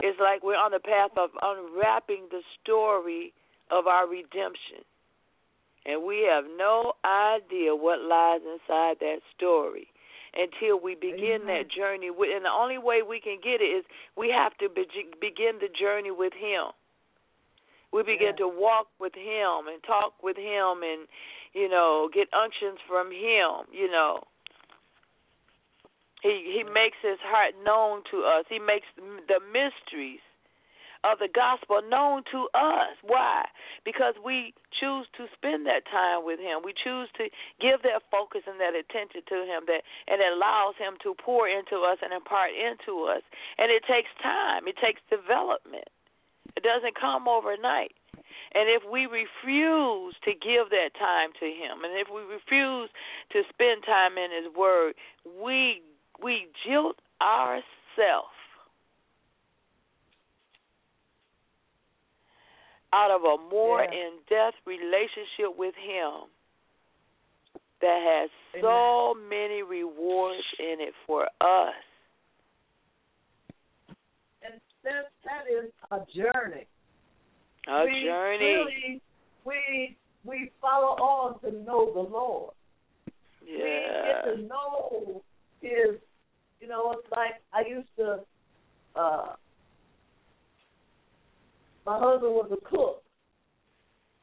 It's 0.00 0.18
like 0.18 0.42
we're 0.42 0.56
on 0.56 0.72
the 0.72 0.80
path 0.80 1.12
of 1.16 1.30
unwrapping 1.40 2.28
the 2.30 2.42
story 2.62 3.32
of 3.70 3.86
our 3.86 4.08
redemption. 4.08 4.82
And 5.86 6.04
we 6.04 6.26
have 6.28 6.44
no 6.56 6.94
idea 7.04 7.76
what 7.76 8.00
lies 8.00 8.40
inside 8.40 8.96
that 9.00 9.20
story 9.36 9.88
until 10.34 10.80
we 10.80 10.94
begin 10.94 11.42
Amen. 11.42 11.46
that 11.46 11.70
journey. 11.70 12.08
And 12.08 12.44
the 12.44 12.50
only 12.50 12.78
way 12.78 13.02
we 13.06 13.20
can 13.20 13.38
get 13.42 13.60
it 13.60 13.70
is 13.70 13.84
we 14.16 14.30
have 14.30 14.56
to 14.58 14.68
begin 14.68 15.60
the 15.60 15.68
journey 15.68 16.10
with 16.10 16.32
Him 16.32 16.72
we 17.94 18.02
begin 18.02 18.34
to 18.36 18.48
walk 18.50 18.88
with 18.98 19.14
him 19.14 19.70
and 19.70 19.78
talk 19.86 20.18
with 20.20 20.36
him 20.36 20.82
and 20.82 21.06
you 21.54 21.68
know 21.68 22.10
get 22.12 22.26
unctions 22.34 22.82
from 22.90 23.06
him 23.14 23.70
you 23.70 23.86
know 23.86 24.18
he 26.20 26.58
he 26.58 26.64
makes 26.66 26.98
his 27.00 27.22
heart 27.22 27.54
known 27.64 28.02
to 28.10 28.26
us 28.26 28.44
he 28.50 28.58
makes 28.58 28.86
the 28.98 29.38
mysteries 29.54 30.18
of 31.04 31.20
the 31.20 31.28
gospel 31.28 31.84
known 31.84 32.24
to 32.32 32.48
us. 32.56 32.96
Why? 33.04 33.44
Because 33.84 34.16
we 34.16 34.56
choose 34.72 35.04
to 35.20 35.28
spend 35.36 35.68
that 35.68 35.84
time 35.84 36.24
with 36.24 36.40
him. 36.40 36.64
We 36.64 36.72
choose 36.72 37.12
to 37.20 37.28
give 37.60 37.84
that 37.84 38.00
focus 38.08 38.48
and 38.48 38.56
that 38.58 38.72
attention 38.72 39.20
to 39.28 39.44
him 39.44 39.68
that 39.68 39.84
and 40.08 40.24
it 40.24 40.32
allows 40.32 40.80
him 40.80 40.96
to 41.04 41.12
pour 41.12 41.44
into 41.44 41.84
us 41.84 42.00
and 42.00 42.16
impart 42.16 42.56
into 42.56 43.04
us. 43.04 43.20
And 43.60 43.68
it 43.68 43.84
takes 43.84 44.08
time. 44.24 44.64
It 44.64 44.80
takes 44.80 45.04
development. 45.12 45.92
It 46.56 46.64
doesn't 46.64 46.96
come 46.96 47.28
overnight. 47.28 47.92
And 48.56 48.70
if 48.70 48.86
we 48.88 49.04
refuse 49.04 50.14
to 50.24 50.32
give 50.32 50.72
that 50.72 50.96
time 50.96 51.36
to 51.42 51.46
him 51.46 51.84
and 51.84 51.92
if 51.98 52.08
we 52.08 52.22
refuse 52.22 52.88
to 53.36 53.42
spend 53.52 53.84
time 53.84 54.16
in 54.16 54.32
his 54.32 54.48
word, 54.56 54.94
we 55.26 55.84
we 56.22 56.48
jilt 56.64 56.96
ourselves 57.20 58.38
out 62.94 63.10
of 63.10 63.22
a 63.22 63.36
more 63.50 63.82
yeah. 63.82 63.90
in 63.90 64.10
depth 64.28 64.56
relationship 64.66 65.58
with 65.58 65.74
him 65.74 66.30
that 67.80 67.98
has 68.06 68.30
Amen. 68.54 68.62
so 68.62 69.14
many 69.28 69.62
rewards 69.62 70.46
in 70.60 70.76
it 70.80 70.94
for 71.06 71.24
us 71.40 71.74
And 74.44 74.60
that 74.84 75.10
that 75.24 75.44
is 75.50 75.70
a 75.90 75.98
journey. 76.14 76.66
A 77.66 77.84
we 77.84 78.04
journey. 78.04 78.44
Really, 78.44 79.02
we 79.44 79.96
we 80.24 80.50
follow 80.60 80.94
on 80.96 81.40
to 81.40 81.50
know 81.64 81.92
the 81.92 82.00
Lord. 82.00 82.52
Yeah. 83.44 83.56
We 83.56 84.30
get 84.30 84.36
to 84.36 84.42
know 84.46 85.22
His. 85.60 86.00
You 86.60 86.68
know, 86.68 86.92
it's 86.92 87.10
like 87.10 87.42
I 87.52 87.68
used 87.68 87.88
to. 87.98 88.20
uh 88.94 89.34
My 91.86 91.98
husband 91.98 92.32
was 92.32 92.50
a 92.50 92.68
cook, 92.68 93.02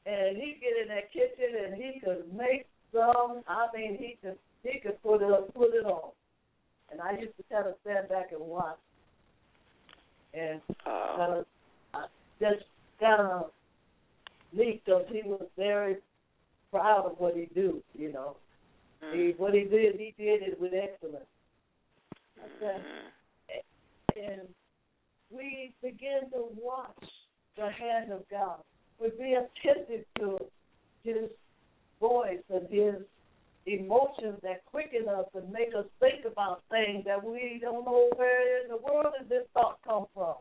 and 0.06 0.38
he'd 0.38 0.60
get 0.62 0.82
in 0.82 0.88
that 0.90 1.12
kitchen 1.14 1.64
and 1.66 1.76
he 1.76 2.00
could 2.00 2.26
make 2.36 2.66
some. 2.94 3.44
I 3.48 3.68
mean, 3.76 3.98
he 4.00 4.18
could 4.22 4.38
he 4.64 4.80
could 4.80 5.02
put 5.04 5.22
it 5.22 5.54
put 5.54 5.74
it 5.74 5.86
on, 5.86 6.12
and 6.92 7.02
I 7.02 7.20
used 7.20 7.38
to 7.38 7.44
kind 7.52 7.68
of 7.68 7.76
stand 7.84 8.10
back 8.10 8.32
and 8.32 8.42
watch 8.42 8.78
and 10.34 10.62
uh, 10.86 11.18
kind 11.18 11.34
of 11.34 11.46
uh, 11.94 12.08
just 12.40 12.66
kind 13.00 13.22
of 13.22 13.52
leaked 14.54 14.86
because 14.86 15.06
he 15.12 15.22
was 15.24 15.46
very 15.58 15.98
proud 16.72 17.06
of 17.06 17.20
what 17.20 17.36
he 17.36 17.50
do. 17.54 17.82
You 17.98 18.12
know, 18.12 18.38
mm. 19.04 19.14
he 19.14 19.34
what 19.38 19.54
he 19.54 19.62
did, 19.62 19.96
he 19.96 20.14
did 20.18 20.42
it 20.44 20.60
with 20.60 20.74
excellence. 20.74 21.26
Okay. 22.58 22.78
Mm. 22.78 23.12
And 24.18 24.42
we 25.32 25.74
begin 25.82 26.30
to 26.34 26.48
watch 26.62 27.08
the 27.58 27.70
hand 27.70 28.12
of 28.12 28.24
God. 28.30 28.60
would 29.00 29.18
be 29.18 29.34
attentive 29.34 30.06
to 30.20 30.38
His 31.04 31.30
voice 32.00 32.44
and 32.50 32.68
His 32.70 32.96
emotions 33.66 34.40
that 34.42 34.66
quicken 34.66 35.08
us 35.08 35.26
and 35.36 35.52
make 35.52 35.70
us 35.78 35.86
think 36.00 36.26
about 36.26 36.64
things 36.70 37.06
that 37.06 37.24
we 37.24 37.60
don't 37.62 37.86
know 37.86 38.10
where 38.16 38.64
in 38.64 38.70
the 38.70 38.78
world 38.78 39.14
did 39.20 39.30
this 39.30 39.48
thought 39.54 39.78
come 39.88 40.06
from. 40.14 40.36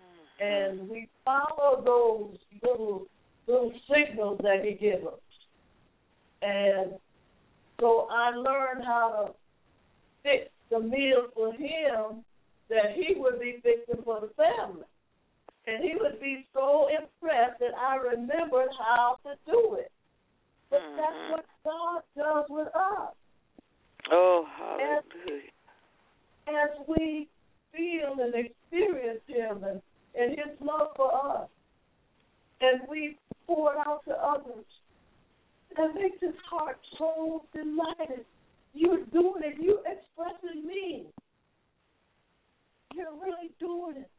Mm-hmm. 0.00 0.44
And 0.44 0.88
we 0.88 1.08
follow 1.24 1.82
those 1.84 2.38
little 2.62 3.06
little 3.46 3.72
signals 3.88 4.40
that 4.42 4.64
he 4.64 4.72
gives 4.74 5.04
us. 5.04 5.20
And 6.42 6.92
so 7.80 8.08
I 8.10 8.30
learned 8.30 8.84
how 8.84 9.26
to 9.26 9.32
fix 10.22 10.50
the 10.70 10.80
meal 10.80 11.26
for 11.34 11.52
him 11.52 12.24
that 12.68 12.94
he 12.94 13.14
would 13.16 13.40
be 13.40 13.60
fixing 13.62 14.02
for 14.04 14.20
the 14.20 14.30
family. 14.36 14.84
And 15.66 15.84
he 15.84 15.92
would 16.00 16.20
be 16.20 16.46
so 16.52 16.88
impressed 16.88 17.60
that 17.60 17.74
I 17.78 17.96
remembered 17.96 18.68
how 18.78 19.18
to 19.24 19.34
do 19.46 19.76
it. 19.78 19.92
But 20.70 20.80
mm-hmm. 20.80 20.96
that's 20.96 21.30
what 21.30 21.44
God 21.64 22.02
does 22.16 22.44
with 22.48 22.68
us. 22.68 23.14
Oh, 24.10 24.44
hallelujah. 24.58 25.42
As, 26.48 26.54
as 26.54 26.86
we 26.88 27.28
feel 27.74 28.16
and 28.20 28.34
experience 28.34 29.20
Him 29.28 29.62
and, 29.64 29.80
and 30.18 30.30
His 30.30 30.60
love 30.60 30.88
for 30.96 31.14
us, 31.14 31.48
and 32.60 32.80
we 32.88 33.16
pour 33.46 33.74
it 33.74 33.78
out 33.86 34.00
to 34.08 34.14
others, 34.14 34.64
that 35.76 35.94
makes 35.94 36.20
His 36.20 36.34
heart 36.50 36.78
so 36.98 37.44
delighted 37.54 38.24
You're 38.74 39.04
doing 39.12 39.42
it. 39.44 39.56
You're 39.60 39.82
expressing 39.86 40.66
me. 40.66 41.04
You're 42.94 43.12
really 43.12 43.50
doing 43.60 43.96
it. 43.98 44.10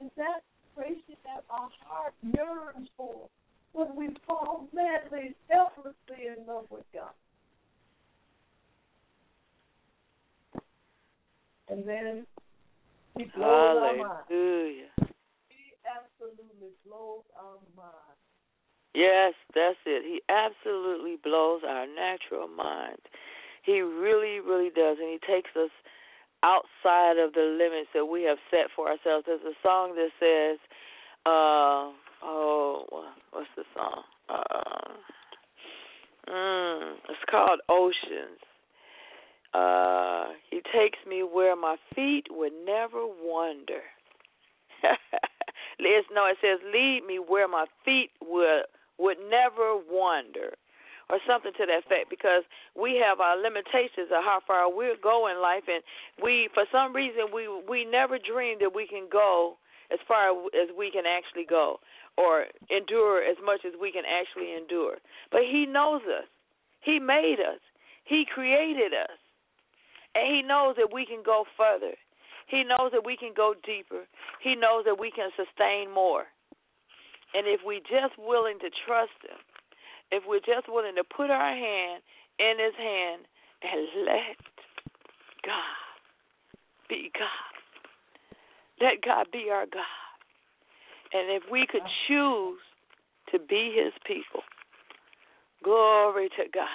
And 0.00 0.10
that 0.16 0.42
gracie 0.74 1.18
that 1.24 1.44
our 1.50 1.68
heart 1.84 2.14
yearns 2.22 2.88
for 2.96 3.28
when 3.72 3.94
we 3.94 4.08
fall 4.26 4.66
madly, 4.72 5.34
selflessly 5.48 6.26
in 6.26 6.46
love 6.46 6.66
with 6.70 6.84
God. 6.94 7.10
And 11.68 11.86
then 11.86 12.26
he 13.16 13.24
blows 13.24 13.46
Hallelujah. 13.46 14.02
our 14.02 14.08
mind. 14.08 14.24
He 15.48 15.72
absolutely 15.86 16.70
blows 16.86 17.22
our 17.38 17.58
mind. 17.76 18.18
Yes, 18.94 19.34
that's 19.54 19.78
it. 19.86 20.02
He 20.04 20.20
absolutely 20.28 21.16
blows 21.22 21.62
our 21.66 21.86
natural 21.86 22.48
mind. 22.48 22.98
He 23.62 23.80
really, 23.80 24.40
really 24.40 24.70
does. 24.74 24.96
And 24.98 25.10
he 25.10 25.18
takes 25.32 25.50
us 25.54 25.70
outside 26.42 27.18
of 27.18 27.32
the 27.34 27.56
limits 27.58 27.88
that 27.94 28.06
we 28.06 28.22
have 28.24 28.38
set 28.50 28.70
for 28.74 28.88
ourselves. 28.88 29.24
There's 29.26 29.40
a 29.42 29.56
song 29.62 29.94
that 29.96 30.10
says, 30.18 30.58
uh, 31.26 31.92
oh, 32.22 32.84
what's 33.30 33.48
the 33.56 33.64
song? 33.74 34.02
Uh, 34.28 34.94
mm, 36.28 36.94
it's 37.08 37.24
called 37.30 37.60
Oceans. 37.68 38.40
Uh, 39.52 40.28
he 40.50 40.60
takes 40.72 40.98
me 41.08 41.22
where 41.22 41.56
my 41.56 41.76
feet 41.94 42.26
would 42.30 42.52
never 42.64 43.04
wander. 43.04 43.82
no, 46.14 46.26
it 46.26 46.38
says, 46.40 46.60
lead 46.72 47.02
me 47.06 47.18
where 47.18 47.48
my 47.48 47.66
feet 47.84 48.10
would 48.22 48.62
would 48.98 49.16
never 49.30 49.80
wander 49.90 50.52
or 51.10 51.18
something 51.26 51.52
to 51.58 51.66
that 51.66 51.82
effect 51.82 52.08
because 52.08 52.46
we 52.78 52.96
have 53.02 53.18
our 53.18 53.36
limitations 53.36 54.14
of 54.14 54.22
how 54.22 54.38
far 54.46 54.70
we'll 54.70 55.00
go 55.02 55.26
in 55.26 55.42
life 55.42 55.66
and 55.66 55.82
we 56.22 56.48
for 56.54 56.64
some 56.70 56.94
reason 56.94 57.34
we 57.34 57.50
we 57.68 57.84
never 57.84 58.16
dreamed 58.18 58.62
that 58.62 58.74
we 58.74 58.86
can 58.86 59.10
go 59.10 59.58
as 59.92 59.98
far 60.06 60.30
as 60.54 60.70
we 60.78 60.90
can 60.90 61.04
actually 61.04 61.44
go 61.44 61.82
or 62.16 62.46
endure 62.70 63.22
as 63.22 63.36
much 63.44 63.60
as 63.66 63.72
we 63.80 63.90
can 63.90 64.04
actually 64.06 64.54
endure. 64.54 64.98
But 65.30 65.42
he 65.50 65.66
knows 65.66 66.02
us. 66.06 66.28
He 66.80 66.98
made 66.98 67.38
us. 67.40 67.60
He 68.04 68.24
created 68.26 68.92
us. 68.94 69.18
And 70.14 70.26
he 70.26 70.42
knows 70.42 70.76
that 70.76 70.92
we 70.92 71.06
can 71.06 71.22
go 71.24 71.44
further. 71.56 71.94
He 72.46 72.64
knows 72.64 72.90
that 72.92 73.06
we 73.06 73.16
can 73.16 73.30
go 73.36 73.54
deeper. 73.64 74.06
He 74.42 74.54
knows 74.54 74.84
that 74.84 74.98
we 74.98 75.10
can 75.10 75.30
sustain 75.38 75.90
more. 75.90 76.26
And 77.32 77.46
if 77.46 77.60
we're 77.64 77.86
just 77.86 78.18
willing 78.18 78.58
to 78.58 78.70
trust 78.86 79.14
Him, 79.22 79.38
if 80.10 80.24
we're 80.26 80.40
just 80.40 80.68
willing 80.68 80.96
to 80.96 81.04
put 81.04 81.30
our 81.30 81.54
hand 81.54 82.02
in 82.38 82.54
His 82.58 82.74
hand 82.76 83.22
and 83.62 84.06
let 84.06 84.36
God 85.44 85.80
be 86.88 87.10
God, 87.14 87.52
let 88.80 89.02
God 89.04 89.26
be 89.32 89.48
our 89.50 89.66
God. 89.66 89.98
And 91.12 91.30
if 91.30 91.42
we 91.50 91.66
could 91.70 91.86
choose 92.06 92.58
to 93.32 93.38
be 93.38 93.74
His 93.76 93.92
people, 94.06 94.42
glory 95.62 96.28
to 96.30 96.44
God. 96.52 96.66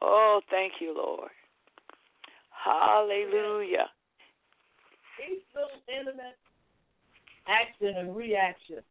Oh, 0.00 0.40
thank 0.50 0.74
you, 0.80 0.94
Lord. 0.96 1.30
Hallelujah. 2.50 3.90
Each 5.18 5.42
little 5.54 5.70
intimate 5.88 6.36
action 7.48 7.96
and 7.96 8.14
reaction 8.14 8.82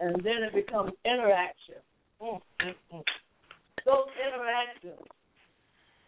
and 0.00 0.16
then 0.22 0.42
it 0.42 0.54
becomes 0.54 0.92
interaction. 1.04 1.80
Mm, 2.24 2.40
mm, 2.62 2.74
mm. 2.94 3.04
Those 3.84 4.08
interactions 4.16 5.04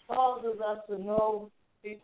causes 0.09 0.57
us 0.65 0.79
to 0.89 0.97
know. 0.97 1.51
He, 1.83 1.99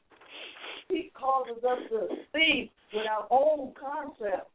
he 0.91 1.11
causes 1.15 1.65
us 1.65 1.79
to 1.89 2.09
see 2.35 2.71
with 2.93 3.07
our 3.09 3.27
own 3.31 3.73
concept 3.73 4.51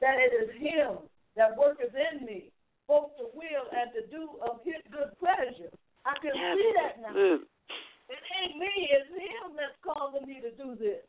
that 0.00 0.16
it 0.18 0.34
is 0.34 0.50
Him 0.58 0.98
that 1.36 1.56
worketh 1.56 1.94
in 1.94 2.26
me, 2.26 2.50
both 2.88 3.14
to 3.18 3.30
will 3.34 3.66
and 3.70 3.94
to 3.94 4.02
do 4.10 4.30
of 4.42 4.58
His 4.64 4.82
good 4.90 5.14
pleasure. 5.20 5.70
I 6.04 6.18
can 6.20 6.34
yes. 6.34 6.56
see 6.58 6.72
that 6.82 6.94
now. 7.00 7.14
It 7.14 8.22
ain't 8.42 8.58
me, 8.58 8.72
it's 8.90 9.10
Him 9.14 9.54
that's 9.54 9.78
causing 9.84 10.26
me 10.26 10.40
to 10.42 10.50
do 10.60 10.74
this. 10.74 11.06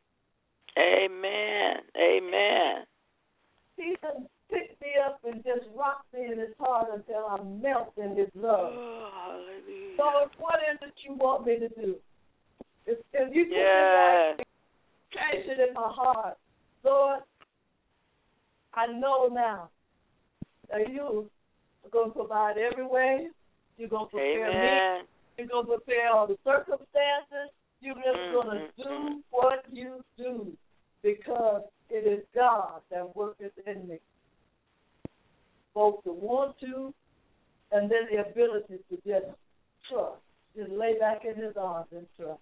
Amen. 0.77 1.81
Amen. 1.97 2.85
He 3.77 3.95
done 4.03 4.27
pick 4.49 4.79
me 4.81 4.89
up 5.05 5.19
and 5.25 5.43
just 5.43 5.65
rock 5.75 6.05
me 6.13 6.25
in 6.31 6.39
his 6.39 6.55
heart 6.59 6.87
until 6.93 7.25
I 7.29 7.41
melt 7.43 7.93
in 7.97 8.17
his 8.17 8.29
love. 8.35 8.73
Oh, 8.73 9.45
so 9.97 10.03
what 10.37 10.59
is 10.71 10.79
it 10.81 10.93
you 11.07 11.15
want 11.15 11.45
me 11.45 11.59
to 11.59 11.69
do? 11.69 11.95
If, 12.85 12.97
if 13.13 13.35
you 13.35 13.45
yeah. 13.49 14.33
can 14.37 14.45
catch 15.13 15.45
it 15.45 15.69
in 15.69 15.73
my 15.73 15.91
heart, 15.93 16.37
Lord, 16.83 17.19
I 18.73 18.87
know 18.87 19.29
now 19.31 19.69
that 20.71 20.89
you 20.91 21.29
are 21.83 21.89
going 21.89 22.09
to 22.09 22.15
provide 22.15 22.55
every 22.57 22.85
way. 22.85 23.27
You're 23.77 23.89
going 23.89 24.07
to 24.07 24.11
prepare 24.11 24.49
Amen. 24.49 25.01
me. 25.01 25.07
You're 25.37 25.47
going 25.47 25.65
to 25.65 25.71
prepare 25.73 26.09
all 26.13 26.27
the 26.27 26.37
circumstances. 26.43 27.53
You're 27.81 27.95
just 27.95 28.07
mm-hmm. 28.07 28.49
going 28.49 28.67
to 28.77 28.83
do 28.83 29.21
what 29.29 29.63
you 29.71 30.03
do 30.17 30.51
because 31.01 31.61
it 31.89 32.07
is 32.07 32.25
God 32.35 32.81
that 32.91 33.15
worketh 33.15 33.53
in 33.65 33.87
me 33.87 33.99
both 35.73 36.03
the 36.03 36.11
want 36.11 36.59
to 36.59 36.93
and 37.71 37.89
then 37.89 38.07
the 38.11 38.21
ability 38.21 38.79
to 38.89 38.95
just 39.05 39.25
trust. 39.89 40.21
Just 40.55 40.71
lay 40.71 40.97
back 40.99 41.23
in 41.25 41.41
his 41.41 41.55
arms 41.55 41.87
and 41.91 42.07
trust. 42.17 42.39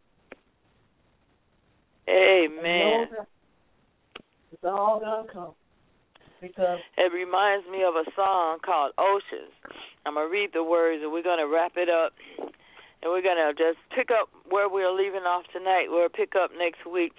Amen. 2.09 3.07
It's 4.51 4.63
all 4.63 4.99
gonna 4.99 5.27
come. 5.31 5.53
Because 6.41 6.79
it 6.97 7.11
reminds 7.11 7.67
me 7.67 7.83
of 7.83 7.95
a 7.95 8.05
song 8.15 8.59
called 8.63 8.93
Oceans. 8.97 9.51
I'm 10.05 10.13
gonna 10.13 10.29
read 10.29 10.51
the 10.53 10.63
words 10.63 11.03
and 11.03 11.11
we're 11.11 11.23
gonna 11.23 11.47
wrap 11.47 11.73
it 11.75 11.89
up 11.89 12.13
and 12.37 13.11
we're 13.11 13.21
gonna 13.21 13.51
just 13.51 13.77
pick 13.93 14.09
up 14.09 14.29
where 14.49 14.69
we're 14.69 14.93
leaving 14.93 15.23
off 15.27 15.43
tonight. 15.51 15.87
We'll 15.89 16.09
pick 16.09 16.33
up 16.35 16.51
next 16.57 16.85
week. 16.85 17.11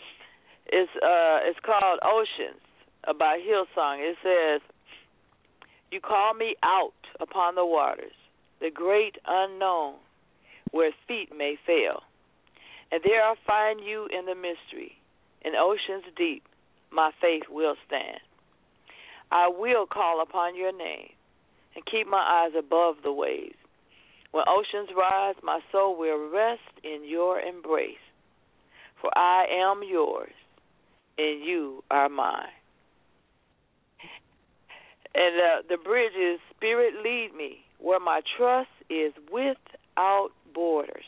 It's 0.67 0.91
uh 0.97 1.45
it's 1.45 1.59
called 1.61 2.01
Oceans 2.01 2.63
by 3.19 3.39
Hillsong. 3.39 3.99
It 4.01 4.17
says 4.23 4.61
you 5.91 6.01
call 6.01 6.35
me 6.35 6.55
out 6.63 6.93
upon 7.21 7.55
the 7.55 7.67
waters, 7.67 8.13
the 8.61 8.71
great 8.71 9.17
unknown, 9.27 9.95
where 10.71 10.93
feet 11.07 11.31
may 11.37 11.57
fail. 11.67 12.03
And 12.91 13.03
there 13.05 13.23
I 13.23 13.35
find 13.47 13.81
you 13.81 14.07
in 14.07 14.27
the 14.27 14.35
mystery, 14.35 14.93
in 15.43 15.53
oceans 15.55 16.05
deep, 16.17 16.45
my 16.91 17.11
faith 17.21 17.45
will 17.51 17.75
stand. 17.87 18.21
I 19.31 19.49
will 19.49 19.87
call 19.87 20.23
upon 20.23 20.57
your 20.57 20.77
name 20.77 21.11
and 21.75 21.85
keep 21.85 22.09
my 22.09 22.47
eyes 22.47 22.53
above 22.59 22.97
the 23.03 23.13
waves. 23.13 23.55
When 24.33 24.45
oceans 24.49 24.91
rise, 24.97 25.37
my 25.43 25.61
soul 25.71 25.99
will 25.99 26.31
rest 26.31 26.61
in 26.83 27.05
your 27.05 27.41
embrace. 27.41 27.97
For 29.01 29.11
I 29.17 29.47
am 29.51 29.83
yours, 29.89 30.33
and 31.17 31.45
you 31.45 31.85
are 31.91 32.09
mine. 32.09 32.58
And 35.19 35.35
uh, 35.37 35.63
the 35.69 35.77
bridge 35.77 36.15
is 36.15 36.39
Spirit 36.55 36.95
lead 37.03 37.31
me 37.37 37.65
where 37.81 37.99
my 37.99 38.21
trust 38.37 38.71
is 38.89 39.13
without 39.33 40.29
borders. 40.55 41.05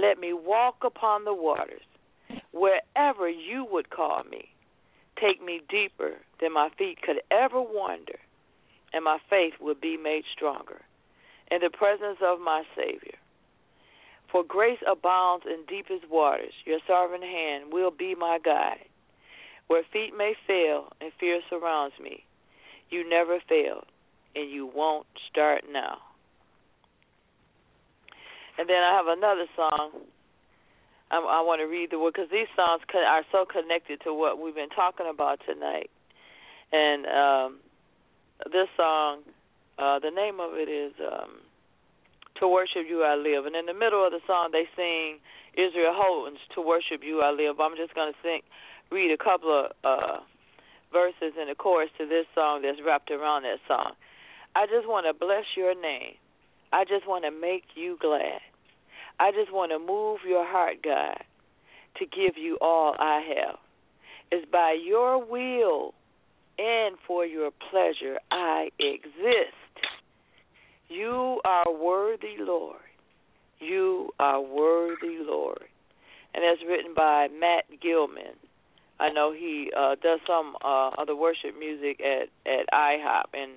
Let 0.00 0.18
me 0.18 0.32
walk 0.32 0.76
upon 0.82 1.24
the 1.24 1.34
waters 1.34 1.82
wherever 2.52 3.28
you 3.28 3.66
would 3.70 3.90
call 3.90 4.22
me. 4.30 4.48
Take 5.20 5.44
me 5.44 5.60
deeper 5.68 6.12
than 6.40 6.54
my 6.54 6.70
feet 6.78 7.02
could 7.02 7.20
ever 7.30 7.60
wander, 7.60 8.18
and 8.94 9.04
my 9.04 9.18
faith 9.28 9.54
will 9.60 9.74
be 9.74 9.98
made 9.98 10.24
stronger 10.34 10.80
in 11.50 11.60
the 11.60 11.68
presence 11.68 12.18
of 12.24 12.40
my 12.40 12.62
Savior. 12.74 13.18
For 14.30 14.42
grace 14.42 14.80
abounds 14.90 15.44
in 15.46 15.66
deepest 15.68 16.10
waters. 16.10 16.54
Your 16.64 16.78
sovereign 16.88 17.20
hand 17.20 17.74
will 17.74 17.90
be 17.90 18.14
my 18.14 18.38
guide. 18.42 18.86
Where 19.66 19.82
feet 19.92 20.16
may 20.16 20.34
fail 20.46 20.92
and 21.02 21.12
fear 21.20 21.40
surrounds 21.50 21.94
me, 22.00 22.24
you 22.92 23.08
never 23.08 23.38
failed, 23.48 23.86
and 24.34 24.50
you 24.50 24.70
won't 24.72 25.06
start 25.30 25.64
now. 25.70 25.98
And 28.58 28.68
then 28.68 28.76
I 28.76 28.94
have 28.96 29.06
another 29.06 29.46
song. 29.56 29.90
I, 31.10 31.16
I 31.16 31.40
want 31.40 31.60
to 31.60 31.66
read 31.66 31.90
the 31.90 31.98
word 31.98 32.14
because 32.14 32.30
these 32.30 32.48
songs 32.54 32.82
are 32.94 33.24
so 33.32 33.44
connected 33.44 34.00
to 34.04 34.14
what 34.14 34.40
we've 34.40 34.54
been 34.54 34.70
talking 34.70 35.06
about 35.08 35.40
tonight. 35.46 35.90
And 36.72 37.06
um, 37.06 37.58
this 38.52 38.68
song, 38.76 39.20
uh, 39.78 39.98
the 39.98 40.10
name 40.10 40.40
of 40.40 40.52
it 40.54 40.68
is 40.68 40.92
um, 41.00 41.40
"To 42.40 42.48
Worship 42.48 42.84
You 42.88 43.04
I 43.04 43.16
Live," 43.16 43.46
and 43.46 43.56
in 43.56 43.66
the 43.66 43.74
middle 43.74 44.04
of 44.04 44.12
the 44.12 44.20
song 44.26 44.50
they 44.52 44.64
sing 44.76 45.18
Israel 45.54 45.92
Houghton's 45.92 46.40
"To 46.54 46.60
Worship 46.60 47.02
You 47.02 47.20
I 47.20 47.30
Live." 47.30 47.60
I'm 47.60 47.76
just 47.76 47.94
going 47.94 48.12
to 48.12 48.18
sing, 48.22 48.40
read 48.90 49.12
a 49.12 49.22
couple 49.22 49.52
of 49.52 49.72
uh, 49.84 50.20
verses 50.92 51.34
in 51.40 51.48
the 51.48 51.54
chorus 51.54 51.90
to 51.98 52.06
this 52.06 52.26
song 52.34 52.62
that's 52.62 52.78
wrapped 52.84 53.10
around 53.10 53.42
that 53.42 53.58
song. 53.66 53.92
I 54.54 54.66
just 54.66 54.86
want 54.86 55.06
to 55.06 55.14
bless 55.18 55.44
your 55.56 55.74
name. 55.74 56.14
I 56.72 56.84
just 56.84 57.06
want 57.06 57.24
to 57.24 57.30
make 57.30 57.64
you 57.74 57.96
glad. 58.00 58.40
I 59.18 59.30
just 59.30 59.52
want 59.52 59.72
to 59.72 59.78
move 59.78 60.20
your 60.26 60.46
heart, 60.46 60.76
God, 60.82 61.18
to 61.98 62.06
give 62.06 62.36
you 62.36 62.58
all 62.60 62.94
I 62.98 63.22
have. 63.36 63.58
It's 64.30 64.50
by 64.50 64.76
your 64.82 65.24
will 65.24 65.94
and 66.58 66.96
for 67.06 67.24
your 67.24 67.50
pleasure 67.70 68.18
I 68.30 68.68
exist. 68.78 69.56
You 70.88 71.40
are 71.44 71.72
worthy, 71.72 72.36
Lord. 72.38 72.80
You 73.58 74.10
are 74.18 74.40
worthy, 74.40 75.18
Lord. 75.20 75.64
And 76.34 76.42
that's 76.42 76.66
written 76.68 76.94
by 76.94 77.28
Matt 77.28 77.64
Gilman. 77.80 78.36
I 79.02 79.10
know 79.10 79.32
he 79.32 79.72
uh, 79.76 79.96
does 80.00 80.20
some 80.28 80.54
uh, 80.62 80.90
other 80.96 81.16
worship 81.16 81.58
music 81.58 82.00
at 82.00 82.28
at 82.46 82.66
IHOP, 82.72 83.34
and 83.34 83.50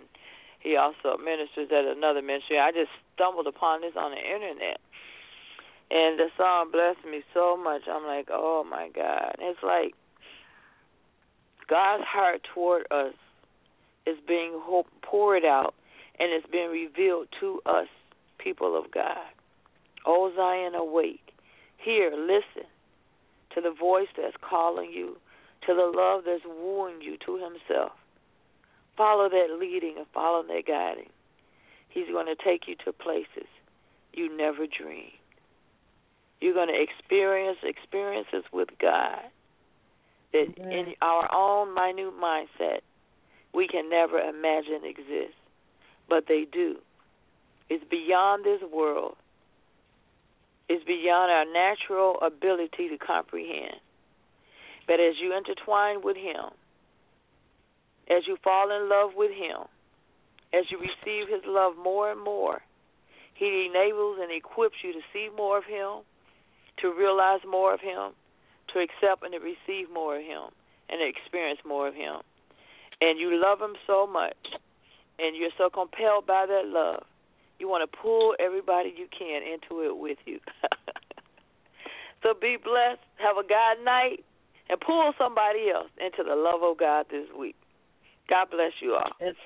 he 0.60 0.76
also 0.76 1.22
ministers 1.22 1.70
at 1.72 1.86
another 1.86 2.24
ministry. 2.24 2.58
I 2.58 2.72
just 2.72 2.90
stumbled 3.14 3.46
upon 3.46 3.82
this 3.82 3.94
on 3.96 4.10
the 4.10 4.18
internet, 4.18 4.82
and 5.92 6.18
the 6.18 6.30
song 6.36 6.72
blessed 6.72 7.06
me 7.06 7.22
so 7.32 7.56
much. 7.56 7.84
I'm 7.88 8.06
like, 8.08 8.30
oh 8.32 8.66
my 8.68 8.90
God! 8.90 9.36
It's 9.38 9.62
like 9.62 9.94
God's 11.70 12.04
heart 12.08 12.42
toward 12.52 12.88
us 12.90 13.14
is 14.08 14.18
being 14.28 14.60
poured 15.04 15.46
out, 15.46 15.76
and 16.20 16.32
it's 16.34 16.48
being 16.52 16.72
revealed 16.72 17.28
to 17.40 17.62
us, 17.68 17.88
people 18.40 18.76
of 18.76 18.90
God. 18.92 19.30
O 20.08 20.32
Zion, 20.36 20.74
awake! 20.74 21.34
Hear, 21.78 22.10
listen 22.18 22.68
to 23.54 23.62
the 23.62 23.72
voice 23.72 24.08
that's 24.18 24.36
calling 24.42 24.92
you 24.92 25.18
to 25.66 25.74
the 25.74 25.92
love 25.96 26.24
that's 26.26 26.44
wooing 26.46 27.02
you 27.02 27.18
to 27.26 27.36
Himself. 27.38 27.92
Follow 28.98 29.30
that 29.30 29.58
leading 29.60 29.96
and 29.98 30.06
follow 30.14 30.44
that 30.44 30.64
guiding. 30.68 31.10
He's 31.90 32.08
going 32.08 32.28
to 32.28 32.36
take 32.36 32.68
you 32.68 32.76
to 32.86 32.94
places 32.94 33.48
you 34.14 34.36
never 34.36 34.66
dreamed. 34.68 35.12
You're 36.42 36.54
going 36.54 36.68
to 36.68 36.82
experience 36.82 37.58
experiences 37.64 38.44
with 38.52 38.70
God 38.80 39.20
that 40.34 40.56
mm-hmm. 40.56 40.72
in 40.72 40.94
our 41.02 41.30
own 41.34 41.74
minute 41.74 42.14
mindset 42.22 42.80
we 43.54 43.68
can 43.68 43.90
never 43.90 44.20
imagine 44.20 44.82
exist, 44.84 45.36
but 46.10 46.26
they 46.28 46.46
do. 46.52 46.78
It's 47.70 47.84
beyond 47.90 48.44
this 48.44 48.62
world. 48.72 49.16
It's 50.68 50.84
beyond 50.84 51.32
our 51.32 51.46
natural 51.46 52.20
ability 52.22 52.90
to 52.90 52.98
comprehend. 52.98 53.80
But 54.88 55.00
as 55.00 55.16
you 55.22 55.36
intertwine 55.36 56.02
with 56.04 56.18
Him, 56.18 56.54
as 58.10 58.28
you 58.28 58.38
fall 58.44 58.70
in 58.72 58.90
love 58.90 59.12
with 59.16 59.32
Him, 59.32 59.66
as 60.54 60.66
you 60.70 60.78
receive 60.78 61.28
His 61.28 61.42
love 61.46 61.74
more 61.82 62.12
and 62.12 62.22
more, 62.22 62.62
He 63.34 63.68
enables 63.70 64.20
and 64.22 64.32
equips 64.32 64.76
you 64.84 64.94
to 64.94 65.02
see 65.12 65.30
more 65.36 65.58
of 65.58 65.66
Him, 65.66 66.04
to 66.82 66.94
realize 66.94 67.42
more 67.50 67.74
of 67.74 67.80
Him, 67.82 68.12
to 68.74 68.80
accept 68.80 69.24
and 69.24 69.34
to 69.34 69.40
receive 69.40 69.92
more 69.92 70.18
of 70.18 70.24
Him, 70.24 70.54
and 70.90 71.00
to 71.00 71.08
experience 71.08 71.60
more 71.66 71.88
of 71.88 71.96
Him. 71.96 72.22
And 73.02 73.20
you 73.20 73.42
love 73.42 73.60
Him 73.60 73.76
so 73.88 74.06
much, 74.06 74.38
and 75.18 75.36
you're 75.36 75.56
so 75.58 75.70
compelled 75.70 76.28
by 76.28 76.46
that 76.46 76.68
love, 76.68 77.04
you 77.58 77.70
want 77.70 77.90
to 77.90 77.98
pull 77.98 78.36
everybody 78.40 78.94
you 78.96 79.08
can 79.18 79.42
into 79.42 79.82
it 79.84 79.98
with 79.98 80.18
you. 80.26 80.40
so 82.24 82.34
be 82.40 82.58
blessed. 82.62 83.00
Have 83.18 83.38
a 83.38 83.48
God 83.48 83.78
night 83.84 84.26
and 84.70 84.80
pull 84.80 85.14
somebody 85.18 85.70
else 85.74 85.90
into 86.00 86.24
the 86.28 86.36
love 86.36 86.64
of 86.64 86.78
God 86.78 87.06
this 87.10 87.28
week. 87.38 87.56
God 88.30 88.50
bless 88.50 88.72
you 88.82 88.94
all. 88.96 89.12
It's. 89.20 89.38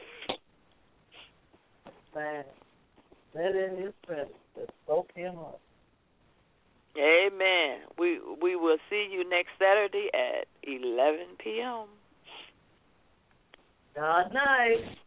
Let 3.36 3.56
in 3.56 3.78
his 3.78 3.94
presence 4.06 4.34
that 4.56 4.70
soak 4.88 5.10
him 5.14 5.38
up. 5.38 5.60
Amen. 6.98 7.82
We 7.98 8.20
we 8.42 8.56
will 8.56 8.78
see 8.90 9.08
you 9.12 9.28
next 9.30 9.50
Saturday 9.60 10.10
at 10.14 10.48
eleven 10.64 11.28
PM. 11.38 11.86
God 13.96 14.34
night. 14.34 14.98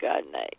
God 0.00 0.22
night. 0.30 0.56